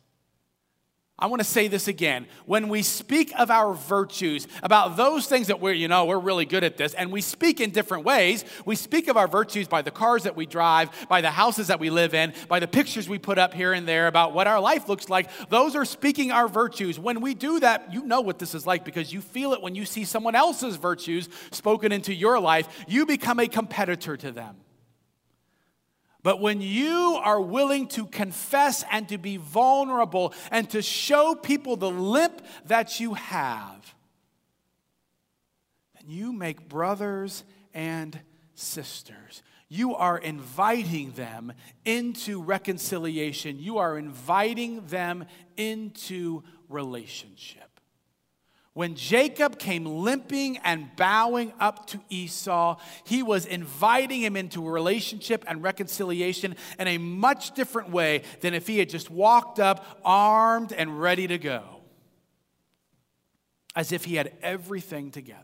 I 1.16 1.26
want 1.26 1.38
to 1.38 1.48
say 1.48 1.68
this 1.68 1.86
again. 1.86 2.26
When 2.44 2.68
we 2.68 2.82
speak 2.82 3.32
of 3.38 3.48
our 3.48 3.72
virtues, 3.72 4.48
about 4.64 4.96
those 4.96 5.28
things 5.28 5.46
that 5.46 5.60
we're, 5.60 5.72
you 5.72 5.86
know, 5.86 6.06
we're 6.06 6.18
really 6.18 6.44
good 6.44 6.64
at 6.64 6.76
this, 6.76 6.92
and 6.92 7.12
we 7.12 7.20
speak 7.20 7.60
in 7.60 7.70
different 7.70 8.04
ways. 8.04 8.44
We 8.66 8.74
speak 8.74 9.06
of 9.06 9.16
our 9.16 9.28
virtues 9.28 9.68
by 9.68 9.82
the 9.82 9.92
cars 9.92 10.24
that 10.24 10.34
we 10.34 10.44
drive, 10.44 10.90
by 11.08 11.20
the 11.20 11.30
houses 11.30 11.68
that 11.68 11.78
we 11.78 11.88
live 11.88 12.14
in, 12.14 12.34
by 12.48 12.58
the 12.58 12.66
pictures 12.66 13.08
we 13.08 13.20
put 13.20 13.38
up 13.38 13.54
here 13.54 13.72
and 13.72 13.86
there 13.86 14.08
about 14.08 14.34
what 14.34 14.48
our 14.48 14.58
life 14.58 14.88
looks 14.88 15.08
like. 15.08 15.30
Those 15.50 15.76
are 15.76 15.84
speaking 15.84 16.32
our 16.32 16.48
virtues. 16.48 16.98
When 16.98 17.20
we 17.20 17.34
do 17.34 17.60
that, 17.60 17.92
you 17.92 18.02
know 18.02 18.20
what 18.20 18.40
this 18.40 18.52
is 18.52 18.66
like 18.66 18.84
because 18.84 19.12
you 19.12 19.20
feel 19.20 19.52
it 19.52 19.62
when 19.62 19.76
you 19.76 19.84
see 19.84 20.04
someone 20.04 20.34
else's 20.34 20.74
virtues 20.74 21.28
spoken 21.52 21.92
into 21.92 22.12
your 22.12 22.40
life. 22.40 22.68
You 22.88 23.06
become 23.06 23.38
a 23.38 23.46
competitor 23.46 24.16
to 24.16 24.32
them. 24.32 24.56
But 26.24 26.40
when 26.40 26.62
you 26.62 27.20
are 27.22 27.40
willing 27.40 27.86
to 27.88 28.06
confess 28.06 28.82
and 28.90 29.06
to 29.10 29.18
be 29.18 29.36
vulnerable 29.36 30.32
and 30.50 30.68
to 30.70 30.80
show 30.80 31.34
people 31.34 31.76
the 31.76 31.90
limp 31.90 32.40
that 32.64 32.98
you 32.98 33.12
have, 33.12 33.94
then 35.94 36.10
you 36.10 36.32
make 36.32 36.66
brothers 36.66 37.44
and 37.74 38.18
sisters. 38.54 39.42
You 39.68 39.96
are 39.96 40.16
inviting 40.16 41.10
them 41.12 41.52
into 41.84 42.42
reconciliation. 42.42 43.58
You 43.58 43.76
are 43.76 43.98
inviting 43.98 44.86
them 44.86 45.26
into 45.58 46.42
relationship. 46.70 47.73
When 48.74 48.96
Jacob 48.96 49.60
came 49.60 49.86
limping 49.86 50.58
and 50.58 50.94
bowing 50.96 51.52
up 51.60 51.86
to 51.88 52.00
Esau, 52.08 52.76
he 53.04 53.22
was 53.22 53.46
inviting 53.46 54.20
him 54.20 54.36
into 54.36 54.66
a 54.66 54.70
relationship 54.70 55.44
and 55.46 55.62
reconciliation 55.62 56.56
in 56.76 56.88
a 56.88 56.98
much 56.98 57.52
different 57.52 57.90
way 57.90 58.22
than 58.40 58.52
if 58.52 58.66
he 58.66 58.80
had 58.80 58.88
just 58.88 59.10
walked 59.10 59.60
up 59.60 60.00
armed 60.04 60.72
and 60.72 61.00
ready 61.00 61.28
to 61.28 61.38
go, 61.38 61.62
as 63.76 63.92
if 63.92 64.04
he 64.04 64.16
had 64.16 64.32
everything 64.42 65.12
together. 65.12 65.40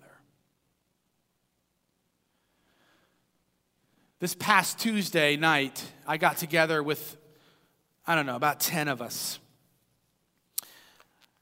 This 4.19 4.35
past 4.35 4.81
Tuesday 4.81 5.37
night, 5.37 5.85
I 6.05 6.17
got 6.17 6.37
together 6.37 6.83
with, 6.83 7.17
I 8.05 8.17
don't 8.17 8.27
know, 8.27 8.35
about 8.35 8.59
10 8.59 8.89
of 8.89 9.01
us. 9.01 9.39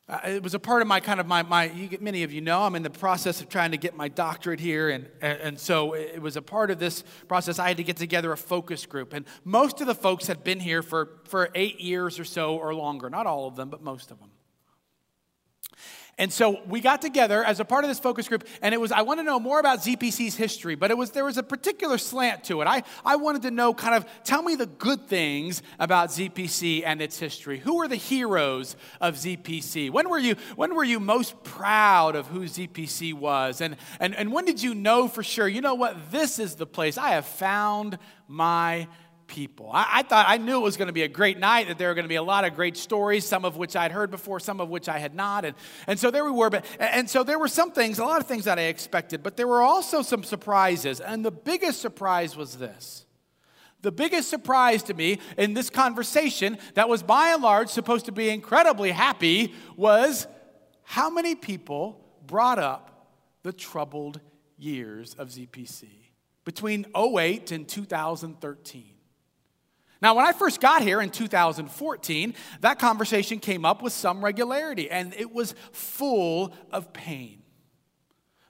Uh, 0.08 0.20
it 0.24 0.42
was 0.42 0.54
a 0.54 0.58
part 0.58 0.80
of 0.80 0.88
my 0.88 1.00
kind 1.00 1.20
of 1.20 1.26
my, 1.26 1.42
my 1.42 1.70
many 2.00 2.22
of 2.22 2.32
you 2.32 2.40
know 2.40 2.62
i'm 2.62 2.74
in 2.74 2.82
the 2.82 2.88
process 2.88 3.42
of 3.42 3.48
trying 3.50 3.72
to 3.72 3.76
get 3.76 3.94
my 3.94 4.08
doctorate 4.08 4.58
here 4.58 4.88
and, 4.88 5.06
and, 5.20 5.40
and, 5.40 5.60
so 5.60 5.92
it 5.92 6.22
was 6.22 6.34
a 6.34 6.40
part 6.40 6.70
of 6.70 6.78
this 6.78 7.04
process 7.26 7.58
i 7.58 7.68
had 7.68 7.76
to 7.76 7.84
get 7.84 7.98
together 7.98 8.32
a 8.32 8.36
focus 8.36 8.86
group 8.86 9.12
and 9.12 9.26
most 9.44 9.82
of 9.82 9.86
the 9.86 9.94
folks 9.94 10.26
had 10.26 10.42
been 10.42 10.60
here 10.60 10.82
for, 10.82 11.18
for 11.24 11.50
eight 11.54 11.78
years 11.80 12.18
or 12.18 12.24
so 12.24 12.56
or 12.56 12.74
longer. 12.74 13.10
Not 13.10 13.26
all 13.26 13.46
of 13.46 13.56
them 13.56 13.68
but 13.68 13.82
most 13.82 14.10
of 14.10 14.18
them 14.18 14.30
and 16.18 16.32
so 16.32 16.60
we 16.66 16.80
got 16.80 17.00
together 17.00 17.44
as 17.44 17.60
a 17.60 17.64
part 17.64 17.84
of 17.84 17.88
this 17.88 18.00
focus 18.00 18.26
group, 18.26 18.44
and 18.60 18.74
it 18.74 18.80
was, 18.80 18.90
I 18.90 19.02
want 19.02 19.20
to 19.20 19.24
know 19.24 19.38
more 19.38 19.60
about 19.60 19.78
ZPC's 19.78 20.34
history, 20.34 20.74
but 20.74 20.90
it 20.90 20.98
was, 20.98 21.12
there 21.12 21.24
was 21.24 21.38
a 21.38 21.44
particular 21.44 21.96
slant 21.96 22.44
to 22.44 22.60
it. 22.60 22.66
I, 22.66 22.82
I 23.04 23.16
wanted 23.16 23.42
to 23.42 23.52
know 23.52 23.72
kind 23.72 23.94
of, 23.94 24.04
tell 24.24 24.42
me 24.42 24.56
the 24.56 24.66
good 24.66 25.06
things 25.06 25.62
about 25.78 26.08
ZPC 26.08 26.82
and 26.84 27.00
its 27.00 27.20
history. 27.20 27.60
Who 27.60 27.80
are 27.80 27.88
the 27.88 27.96
heroes 27.96 28.74
of 29.00 29.14
ZPC? 29.14 29.90
When 29.90 30.10
were 30.10 30.18
you, 30.18 30.34
when 30.56 30.74
were 30.74 30.84
you 30.84 30.98
most 30.98 31.40
proud 31.44 32.16
of 32.16 32.26
who 32.26 32.40
ZPC 32.40 33.14
was? 33.14 33.60
And, 33.60 33.76
and, 34.00 34.14
and 34.16 34.32
when 34.32 34.44
did 34.44 34.60
you 34.60 34.74
know 34.74 35.06
for 35.06 35.22
sure, 35.22 35.46
you 35.46 35.60
know 35.60 35.74
what, 35.74 36.10
this 36.10 36.40
is 36.40 36.56
the 36.56 36.66
place, 36.66 36.98
I 36.98 37.10
have 37.10 37.26
found 37.26 37.96
my 38.26 38.88
people. 39.28 39.70
I, 39.72 39.86
I, 39.92 40.02
thought 40.02 40.26
I 40.28 40.38
knew 40.38 40.56
it 40.56 40.62
was 40.62 40.76
going 40.76 40.88
to 40.88 40.92
be 40.92 41.04
a 41.04 41.08
great 41.08 41.38
night, 41.38 41.68
that 41.68 41.78
there 41.78 41.88
were 41.88 41.94
going 41.94 42.04
to 42.04 42.08
be 42.08 42.16
a 42.16 42.22
lot 42.22 42.44
of 42.44 42.56
great 42.56 42.76
stories, 42.76 43.24
some 43.24 43.44
of 43.44 43.56
which 43.56 43.76
I'd 43.76 43.92
heard 43.92 44.10
before, 44.10 44.40
some 44.40 44.60
of 44.60 44.68
which 44.68 44.88
I 44.88 44.98
had 44.98 45.14
not. 45.14 45.44
And, 45.44 45.54
and 45.86 45.98
so 45.98 46.10
there 46.10 46.24
we 46.24 46.32
were. 46.32 46.50
But, 46.50 46.64
and 46.80 47.08
so 47.08 47.22
there 47.22 47.38
were 47.38 47.46
some 47.46 47.70
things, 47.70 48.00
a 48.00 48.04
lot 48.04 48.20
of 48.20 48.26
things 48.26 48.44
that 48.46 48.58
I 48.58 48.62
expected, 48.62 49.22
but 49.22 49.36
there 49.36 49.46
were 49.46 49.62
also 49.62 50.02
some 50.02 50.24
surprises. 50.24 51.00
And 51.00 51.24
the 51.24 51.30
biggest 51.30 51.80
surprise 51.80 52.36
was 52.36 52.56
this. 52.56 53.06
The 53.82 53.92
biggest 53.92 54.28
surprise 54.28 54.82
to 54.84 54.94
me 54.94 55.20
in 55.36 55.54
this 55.54 55.70
conversation, 55.70 56.58
that 56.74 56.88
was 56.88 57.04
by 57.04 57.28
and 57.28 57.42
large 57.42 57.68
supposed 57.68 58.06
to 58.06 58.12
be 58.12 58.28
incredibly 58.28 58.90
happy, 58.90 59.54
was 59.76 60.26
how 60.82 61.10
many 61.10 61.36
people 61.36 62.04
brought 62.26 62.58
up 62.58 63.14
the 63.44 63.52
troubled 63.52 64.20
years 64.56 65.14
of 65.14 65.28
ZPC 65.28 65.86
between 66.44 66.86
08 66.96 67.52
and 67.52 67.68
2013. 67.68 68.97
Now, 70.00 70.14
when 70.14 70.24
I 70.24 70.32
first 70.32 70.60
got 70.60 70.82
here 70.82 71.00
in 71.00 71.10
2014, 71.10 72.34
that 72.60 72.78
conversation 72.78 73.40
came 73.40 73.64
up 73.64 73.82
with 73.82 73.92
some 73.92 74.24
regularity, 74.24 74.90
and 74.90 75.12
it 75.14 75.32
was 75.32 75.54
full 75.72 76.54
of 76.70 76.92
pain. 76.92 77.42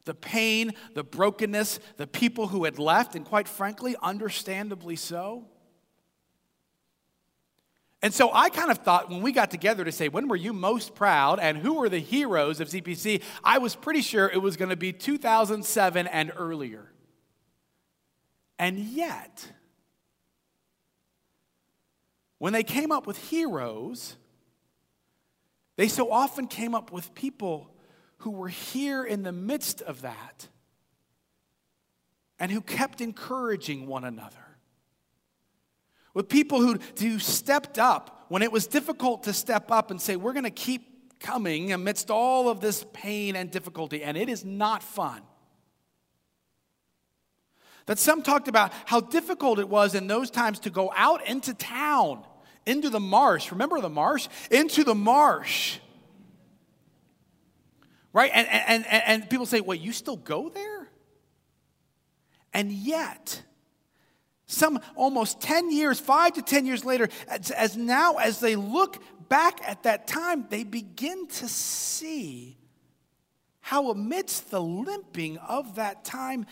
The 0.05 0.15
pain, 0.15 0.73
the 0.95 1.05
brokenness, 1.05 1.81
the 1.97 2.07
people 2.07 2.49
who 2.49 2.65
had 2.65 2.79
left, 2.79 3.15
and 3.15 3.25
quite 3.25 3.49
frankly, 3.49 3.97
understandably 4.03 4.97
so. 4.97 5.47
And 8.01 8.15
so 8.15 8.31
I 8.33 8.49
kind 8.49 8.71
of 8.71 8.79
thought 8.79 9.11
when 9.11 9.23
we 9.23 9.33
got 9.33 9.51
together 9.51 9.85
to 9.85 9.91
say, 9.91 10.09
when 10.09 10.29
were 10.29 10.37
you 10.37 10.53
most 10.53 10.95
proud 10.95 11.41
and 11.41 11.59
who 11.59 11.75
were 11.75 11.89
the 11.89 11.99
heroes 11.99 12.61
of 12.61 12.69
ZPC? 12.69 13.23
I 13.43 13.59
was 13.59 13.75
pretty 13.75 14.03
sure 14.03 14.29
it 14.29 14.41
was 14.41 14.57
going 14.57 14.69
to 14.69 14.77
be 14.77 14.93
2007 14.93 16.07
and 16.07 16.33
earlier. 16.37 16.93
And 18.57 18.79
yet, 18.79 19.51
when 22.39 22.53
they 22.53 22.63
came 22.63 22.93
up 22.93 23.07
with 23.07 23.19
heroes, 23.31 24.17
they 25.77 25.89
so 25.89 26.11
often 26.11 26.47
came 26.47 26.75
up 26.75 26.93
with 26.93 27.15
people 27.15 27.71
who 28.19 28.31
were 28.31 28.49
here 28.49 29.05
in 29.05 29.23
the 29.23 29.33
midst 29.33 29.81
of 29.83 30.03
that 30.03 30.49
and 32.39 32.51
who 32.51 32.61
kept 32.61 33.01
encouraging 33.01 33.87
one 33.87 34.05
another. 34.05 34.37
With 36.15 36.29
people 36.29 36.61
who, 36.61 36.79
who 36.99 37.19
stepped 37.19 37.79
up 37.79 38.27
when 38.29 38.43
it 38.43 38.51
was 38.51 38.67
difficult 38.67 39.25
to 39.25 39.33
step 39.33 39.71
up 39.71 39.91
and 39.91 40.01
say, 40.01 40.17
We're 40.17 40.33
going 40.33 40.45
to 40.45 40.51
keep 40.51 41.21
coming 41.21 41.73
amidst 41.73 42.11
all 42.11 42.49
of 42.49 42.61
this 42.61 42.85
pain 42.93 43.37
and 43.37 43.51
difficulty, 43.51 44.03
and 44.03 44.17
it 44.17 44.29
is 44.29 44.45
not 44.45 44.83
fun. 44.83 45.23
That 47.89 47.99
some 47.99 48.21
talked 48.21 48.49
about 48.49 48.75
how 48.85 49.01
difficult 49.01 49.59
it 49.59 49.67
was 49.67 49.95
in 49.95 50.09
those 50.09 50.31
times 50.31 50.59
to 50.61 50.71
go 50.71 50.93
out 50.95 51.27
into 51.27 51.55
town, 51.55 52.23
into 52.67 52.91
the 52.91 53.01
marsh. 53.01 53.51
Remember 53.51 53.81
the 53.81 53.89
marsh? 53.89 54.29
Into 54.51 54.85
the 54.85 54.95
marsh. 54.95 55.79
Right? 58.13 58.31
And, 58.35 58.47
and, 58.47 58.87
and, 58.87 59.03
and 59.07 59.31
people 59.31 59.47
say, 59.47 59.63
well, 59.63 59.75
you 59.75 59.93
still 59.93 60.19
go 60.19 60.51
there? 60.51 60.91
And 62.53 62.71
yet, 62.71 63.43
some 64.45 64.81
almost 64.95 65.41
10 65.41 65.73
years, 65.73 65.99
five 65.99 66.35
to 66.35 66.43
10 66.43 66.67
years 66.67 66.85
later, 66.85 67.09
as, 67.27 67.51
as 67.51 67.75
now 67.75 68.17
as 68.17 68.39
they 68.39 68.55
look 68.55 69.03
back 69.31 69.67
at 69.67 69.85
that 69.85 70.07
time, 70.07 70.45
they 70.51 70.63
begin 70.63 71.27
to 71.27 71.49
see 71.49 72.59
how, 73.61 73.91
amidst 73.91 74.51
the 74.51 74.61
limping 74.61 75.39
of 75.39 75.77
that 75.77 76.05
time, 76.05 76.45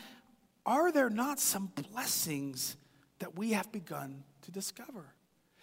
are 0.67 0.93
there 0.93 1.09
not 1.09 1.41
some 1.41 1.71
blessings 1.93 2.77
that 3.21 3.39
we 3.39 3.53
have 3.53 3.73
begun 3.73 4.25
to 4.43 4.51
discover? 4.51 5.15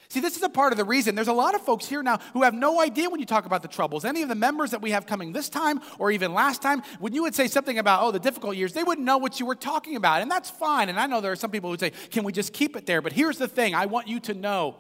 See, 0.10 0.20
this 0.20 0.36
is 0.38 0.44
a 0.44 0.50
part 0.50 0.74
of 0.74 0.78
the 0.78 0.86
reason. 0.86 1.16
There's 1.16 1.28
a 1.28 1.34
lot 1.34 1.56
of 1.56 1.62
folks 1.62 1.88
here 1.88 2.04
now 2.04 2.20
who 2.34 2.44
have 2.44 2.54
no 2.54 2.80
idea 2.80 3.10
when 3.10 3.20
you 3.20 3.26
talk 3.26 3.46
about 3.46 3.62
the 3.62 3.68
troubles. 3.68 4.06
Any 4.06 4.22
of 4.22 4.30
the 4.30 4.36
members 4.36 4.72
that 4.72 4.82
we 4.82 4.92
have 4.92 5.06
coming 5.06 5.34
this 5.34 5.50
time 5.50 5.82
or 5.98 6.12
even 6.12 6.34
last 6.34 6.62
time, 6.62 6.84
when 7.00 7.14
you 7.14 7.24
would 7.24 7.34
say 7.34 7.48
something 7.48 7.80
about, 7.80 8.04
oh, 8.04 8.12
the 8.12 8.20
difficult 8.20 8.56
years, 8.56 8.74
they 8.74 8.84
wouldn't 8.84 9.06
know 9.06 9.18
what 9.18 9.40
you 9.40 9.46
were 9.46 9.56
talking 9.56 9.96
about. 9.96 10.22
And 10.22 10.30
that's 10.30 10.50
fine. 10.50 10.90
And 10.90 11.00
I 11.00 11.08
know 11.08 11.22
there 11.22 11.32
are 11.32 11.38
some 11.38 11.52
people 11.52 11.72
who 11.72 11.78
say, 11.78 11.92
can 12.12 12.24
we 12.24 12.32
just 12.32 12.54
keep 12.54 12.76
it 12.76 12.86
there? 12.86 13.02
But 13.02 13.14
here's 13.14 13.38
the 13.38 13.48
thing 13.48 13.76
I 13.76 13.88
want 13.88 14.08
you 14.08 14.20
to 14.22 14.34
know 14.34 14.78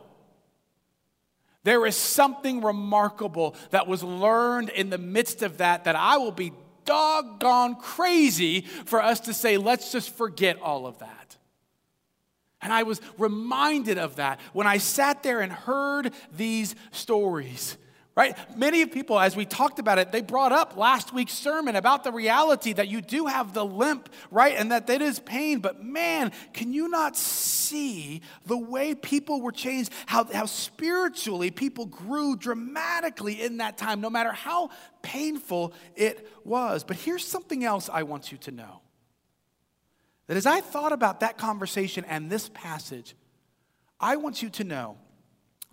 there 1.63 1.86
is 1.86 1.95
something 1.95 2.62
remarkable 2.62 3.55
that 3.71 3.88
was 3.88 4.03
learned 4.03 4.69
in 4.69 4.89
the 4.89 4.97
midst 4.97 5.41
of 5.41 5.57
that 5.57 5.86
that 5.86 5.95
I 5.95 6.17
will 6.17 6.31
be 6.31 6.51
doggone 6.86 7.76
crazy 7.76 8.62
for 8.62 9.02
us 9.02 9.22
to 9.22 9.34
say, 9.34 9.58
let's 9.58 9.91
just 9.91 10.15
forget 10.15 10.62
all 10.62 10.86
of 10.86 11.00
that. 11.00 11.38
And 12.62 12.72
I 12.72 12.84
was 12.84 13.02
reminded 13.17 13.98
of 13.98 14.15
that 14.15 14.39
when 14.54 14.65
I 14.65 14.78
sat 14.78 15.22
there 15.22 15.41
and 15.41 15.52
heard 15.52 16.13
these 16.32 16.76
stories. 16.91 17.78
Right? 18.15 18.38
Many 18.56 18.84
of 18.84 18.91
people, 18.91 19.19
as 19.19 19.36
we 19.36 19.43
talked 19.43 19.80
about 19.80 19.97
it, 19.97 20.12
they 20.12 20.21
brought 20.21 20.52
up 20.52 20.78
last 20.78 21.13
week's 21.13 21.34
sermon 21.34 21.76
about 21.76 22.04
the 22.04 22.12
reality 22.12 22.71
that 22.73 22.88
you 22.88 23.02
do 23.02 23.26
have 23.26 23.56
the 23.56 23.65
limp, 23.65 24.08
right? 24.30 24.56
And 24.56 24.71
that 24.71 24.86
that 24.86 25.02
is 25.02 25.19
pain. 25.19 25.60
But 25.60 25.84
man, 25.84 26.32
can 26.54 26.73
you 26.73 26.89
not 26.89 27.17
see 27.17 28.21
the 28.45 28.58
way 28.58 28.93
people 28.93 29.41
were 29.41 29.52
changed? 29.52 29.91
How, 30.06 30.26
how 30.26 30.45
spiritually 30.45 31.49
people 31.49 31.88
grew 31.88 32.36
dramatically 32.36 33.41
in 33.41 33.58
that 33.58 33.80
time, 33.80 33.99
no 33.99 34.12
matter 34.12 34.32
how 34.32 34.69
painful 35.02 35.73
it 35.95 36.30
was. 36.43 36.84
But 36.84 36.97
here's 36.97 37.26
something 37.26 37.63
else 37.63 37.89
I 37.91 38.04
want 38.04 38.32
you 38.32 38.38
to 38.39 38.52
know 38.52 38.82
that 40.28 40.38
as 40.38 40.45
I 40.45 40.62
thought 40.62 40.91
about 40.91 41.21
that 41.21 41.39
conversation 41.39 42.06
and 42.08 42.30
this 42.30 42.47
passage, 42.49 43.15
I 43.99 44.17
want 44.17 44.43
you 44.43 44.52
to 44.52 44.63
know 44.63 44.97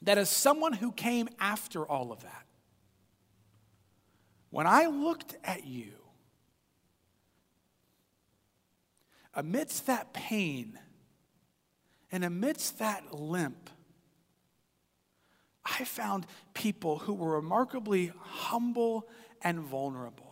that 0.02 0.18
as 0.18 0.30
someone 0.30 0.72
who 0.72 0.92
came 0.92 1.28
after 1.38 1.86
all 1.86 2.12
of 2.12 2.22
that, 2.22 2.46
when 4.50 4.66
I 4.66 4.86
looked 4.86 5.36
at 5.44 5.66
you, 5.66 5.92
amidst 9.34 9.86
that 9.86 10.12
pain 10.12 10.78
and 12.10 12.24
amidst 12.24 12.78
that 12.78 13.14
limp, 13.14 13.70
I 15.64 15.84
found 15.84 16.26
people 16.54 16.98
who 16.98 17.14
were 17.14 17.36
remarkably 17.36 18.12
humble 18.18 19.08
and 19.42 19.60
vulnerable. 19.60 20.29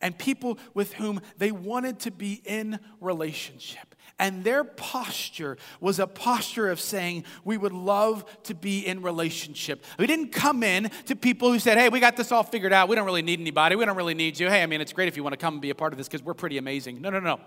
And 0.00 0.16
people 0.18 0.58
with 0.74 0.94
whom 0.94 1.20
they 1.38 1.52
wanted 1.52 2.00
to 2.00 2.10
be 2.10 2.42
in 2.44 2.78
relationship. 3.00 3.94
And 4.18 4.44
their 4.44 4.62
posture 4.62 5.56
was 5.80 5.98
a 5.98 6.06
posture 6.06 6.70
of 6.70 6.78
saying, 6.78 7.24
We 7.44 7.56
would 7.56 7.72
love 7.72 8.24
to 8.44 8.54
be 8.54 8.86
in 8.86 9.02
relationship. 9.02 9.84
We 9.98 10.06
didn't 10.06 10.28
come 10.28 10.62
in 10.62 10.90
to 11.06 11.16
people 11.16 11.50
who 11.50 11.58
said, 11.58 11.78
Hey, 11.78 11.88
we 11.88 11.98
got 11.98 12.16
this 12.16 12.30
all 12.30 12.44
figured 12.44 12.72
out. 12.72 12.88
We 12.88 12.94
don't 12.94 13.06
really 13.06 13.22
need 13.22 13.40
anybody. 13.40 13.74
We 13.74 13.84
don't 13.84 13.96
really 13.96 14.14
need 14.14 14.38
you. 14.38 14.48
Hey, 14.48 14.62
I 14.62 14.66
mean, 14.66 14.80
it's 14.80 14.92
great 14.92 15.08
if 15.08 15.16
you 15.16 15.24
want 15.24 15.32
to 15.32 15.36
come 15.38 15.54
and 15.54 15.62
be 15.62 15.70
a 15.70 15.74
part 15.74 15.92
of 15.92 15.98
this 15.98 16.06
because 16.06 16.22
we're 16.22 16.34
pretty 16.34 16.58
amazing. 16.58 17.00
No, 17.00 17.10
no, 17.10 17.18
no. 17.18 17.40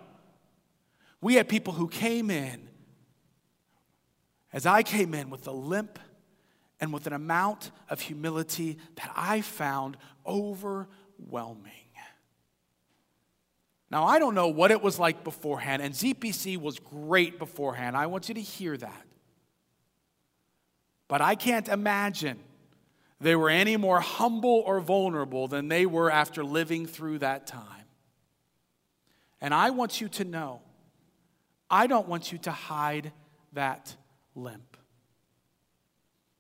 We 1.22 1.36
had 1.36 1.48
people 1.48 1.74
who 1.74 1.88
came 1.88 2.30
in, 2.30 2.68
as 4.52 4.66
I 4.66 4.84
came 4.84 5.14
in, 5.14 5.30
with 5.30 5.48
a 5.48 5.52
limp 5.52 6.00
and 6.80 6.94
with 6.94 7.08
an 7.08 7.14
amount 7.14 7.72
of 7.90 8.02
humility 8.02 8.78
that 8.96 9.12
I 9.16 9.42
found 9.42 9.98
overwhelming. 10.26 11.72
Now, 13.90 14.06
I 14.06 14.20
don't 14.20 14.36
know 14.36 14.50
what 14.50 14.72
it 14.72 14.82
was 14.82 15.00
like 15.00 15.24
beforehand, 15.24 15.82
and 15.82 15.94
ZPC 15.94 16.58
was 16.58 16.80
great 16.80 17.40
beforehand. 17.40 17.96
I 17.96 18.08
want 18.08 18.28
you 18.28 18.36
to 18.36 18.42
hear 18.42 18.76
that. 18.76 19.06
But 21.08 21.22
I 21.22 21.36
can't 21.36 21.70
imagine 21.70 22.38
they 23.22 23.36
were 23.36 23.50
any 23.50 23.78
more 23.78 24.02
humble 24.02 24.62
or 24.66 24.82
vulnerable 24.82 25.48
than 25.48 25.70
they 25.70 25.86
were 25.86 26.12
after 26.12 26.44
living 26.44 26.86
through 26.86 27.20
that 27.20 27.48
time. 27.48 27.86
And 29.40 29.54
I 29.54 29.70
want 29.70 30.02
you 30.02 30.10
to 30.10 30.26
know, 30.26 30.62
I 31.70 31.88
don't 31.88 32.08
want 32.08 32.32
you 32.32 32.38
to 32.40 32.52
hide 32.52 33.12
that 33.54 33.96
limp. 34.36 34.78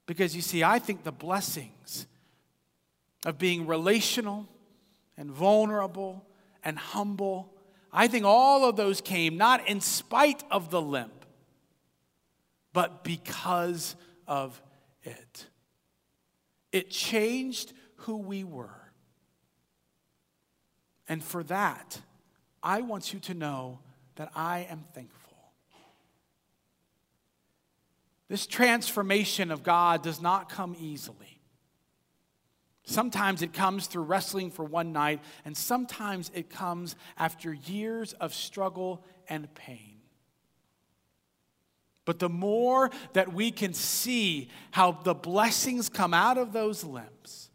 Because 0.05 0.35
you 0.35 0.41
see, 0.41 0.63
I 0.63 0.79
think 0.79 1.03
the 1.03 1.11
blessings 1.11 2.07
of 3.25 3.37
being 3.37 3.67
relational 3.67 4.47
and 5.17 5.31
vulnerable 5.31 6.25
and 6.67 6.77
humble, 6.77 7.53
I 7.93 8.09
think 8.09 8.25
all 8.25 8.67
of 8.67 8.75
those 8.75 8.99
came 8.99 9.37
not 9.37 9.69
in 9.69 9.79
spite 9.79 10.43
of 10.51 10.69
the 10.69 10.81
limp, 10.81 11.25
but 12.73 13.05
because 13.05 13.95
of 14.27 14.61
it. 15.01 15.45
It 16.73 16.89
changed 16.89 17.71
who 17.99 18.17
we 18.17 18.43
were. 18.43 18.91
And 21.07 21.23
for 21.23 21.41
that, 21.43 22.01
I 22.61 22.81
want 22.81 23.13
you 23.13 23.21
to 23.21 23.33
know 23.33 23.79
that 24.17 24.29
I 24.35 24.67
am 24.69 24.83
thankful. 24.93 25.37
This 28.27 28.45
transformation 28.45 29.51
of 29.51 29.63
God 29.63 30.03
does 30.03 30.21
not 30.21 30.49
come 30.49 30.75
easily. 30.77 31.36
Sometimes 32.89 33.41
it 33.41 33.51
comes 33.51 33.85
through 33.85 34.03
wrestling 34.03 34.49
for 34.49 34.63
one 34.63 34.93
night, 34.93 35.19
and 35.43 35.55
sometimes 35.57 36.31
it 36.33 36.49
comes 36.49 36.95
after 37.17 37.53
years 37.53 38.13
of 38.13 38.33
struggle 38.33 39.03
and 39.27 39.53
pain. 39.53 39.99
But 42.05 42.19
the 42.19 42.29
more 42.29 42.89
that 43.11 43.33
we 43.33 43.51
can 43.51 43.73
see 43.73 44.49
how 44.71 44.93
the 44.93 45.13
blessings 45.13 45.89
come 45.89 46.13
out 46.13 46.37
of 46.37 46.53
those 46.53 46.85
limbs, 46.85 47.46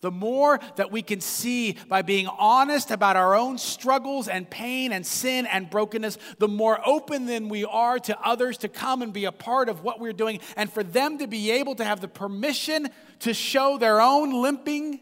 the 0.00 0.10
more 0.10 0.58
that 0.76 0.90
we 0.90 1.02
can 1.02 1.20
see 1.20 1.76
by 1.88 2.02
being 2.02 2.26
honest 2.26 2.90
about 2.90 3.16
our 3.16 3.34
own 3.34 3.58
struggles 3.58 4.28
and 4.28 4.48
pain 4.48 4.92
and 4.92 5.04
sin 5.04 5.46
and 5.46 5.68
brokenness, 5.68 6.16
the 6.38 6.48
more 6.48 6.80
open 6.86 7.26
then 7.26 7.48
we 7.48 7.64
are 7.64 7.98
to 7.98 8.18
others 8.20 8.58
to 8.58 8.68
come 8.68 9.02
and 9.02 9.12
be 9.12 9.26
a 9.26 9.32
part 9.32 9.68
of 9.68 9.82
what 9.82 10.00
we're 10.00 10.12
doing 10.12 10.40
and 10.56 10.72
for 10.72 10.82
them 10.82 11.18
to 11.18 11.26
be 11.26 11.50
able 11.50 11.74
to 11.74 11.84
have 11.84 12.00
the 12.00 12.08
permission 12.08 12.88
to 13.20 13.34
show 13.34 13.76
their 13.76 14.00
own 14.00 14.42
limping, 14.42 15.00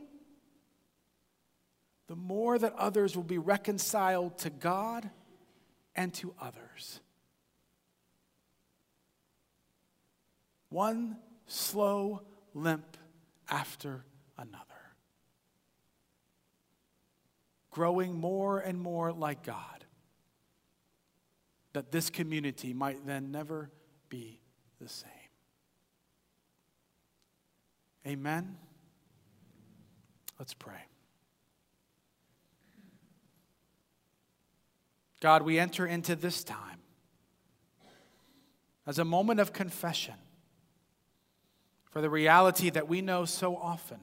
the 2.08 2.16
more 2.16 2.58
that 2.58 2.74
others 2.74 3.14
will 3.14 3.22
be 3.22 3.38
reconciled 3.38 4.36
to 4.38 4.50
God 4.50 5.08
and 5.94 6.12
to 6.14 6.34
others. 6.40 7.00
One 10.70 11.16
slow 11.46 12.22
limp 12.52 12.96
after 13.48 14.04
another. 14.36 14.77
Growing 17.78 18.18
more 18.18 18.58
and 18.58 18.80
more 18.80 19.12
like 19.12 19.44
God, 19.44 19.84
that 21.74 21.92
this 21.92 22.10
community 22.10 22.74
might 22.74 23.06
then 23.06 23.30
never 23.30 23.70
be 24.08 24.40
the 24.80 24.88
same. 24.88 25.08
Amen. 28.04 28.56
Let's 30.40 30.54
pray. 30.54 30.88
God, 35.20 35.42
we 35.42 35.60
enter 35.60 35.86
into 35.86 36.16
this 36.16 36.42
time 36.42 36.80
as 38.88 38.98
a 38.98 39.04
moment 39.04 39.38
of 39.38 39.52
confession 39.52 40.14
for 41.92 42.00
the 42.00 42.10
reality 42.10 42.70
that 42.70 42.88
we 42.88 43.02
know 43.02 43.24
so 43.24 43.56
often 43.56 44.00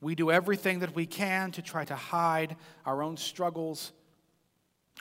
we 0.00 0.14
do 0.14 0.30
everything 0.30 0.80
that 0.80 0.94
we 0.94 1.06
can 1.06 1.52
to 1.52 1.62
try 1.62 1.84
to 1.84 1.96
hide 1.96 2.56
our 2.84 3.02
own 3.02 3.16
struggles, 3.16 3.92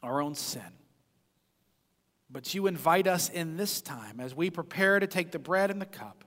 our 0.01 0.21
own 0.21 0.35
sin. 0.35 0.61
But 2.29 2.53
you 2.53 2.67
invite 2.67 3.07
us 3.07 3.29
in 3.29 3.57
this 3.57 3.81
time 3.81 4.19
as 4.19 4.33
we 4.33 4.49
prepare 4.49 4.99
to 4.99 5.07
take 5.07 5.31
the 5.31 5.39
bread 5.39 5.69
and 5.69 5.81
the 5.81 5.85
cup. 5.85 6.23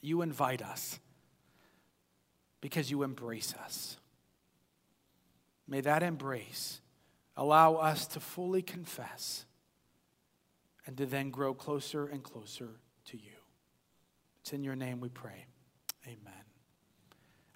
You 0.00 0.22
invite 0.22 0.62
us 0.62 0.98
because 2.60 2.90
you 2.90 3.02
embrace 3.02 3.54
us. 3.64 3.96
May 5.66 5.80
that 5.80 6.02
embrace 6.02 6.80
allow 7.36 7.76
us 7.76 8.06
to 8.08 8.20
fully 8.20 8.62
confess 8.62 9.46
and 10.86 10.96
to 10.96 11.06
then 11.06 11.30
grow 11.30 11.54
closer 11.54 12.06
and 12.06 12.22
closer 12.22 12.68
to 13.06 13.16
you. 13.16 13.32
It's 14.40 14.52
in 14.52 14.64
your 14.64 14.76
name 14.76 15.00
we 15.00 15.08
pray. 15.08 15.46
Amen. 16.06 16.41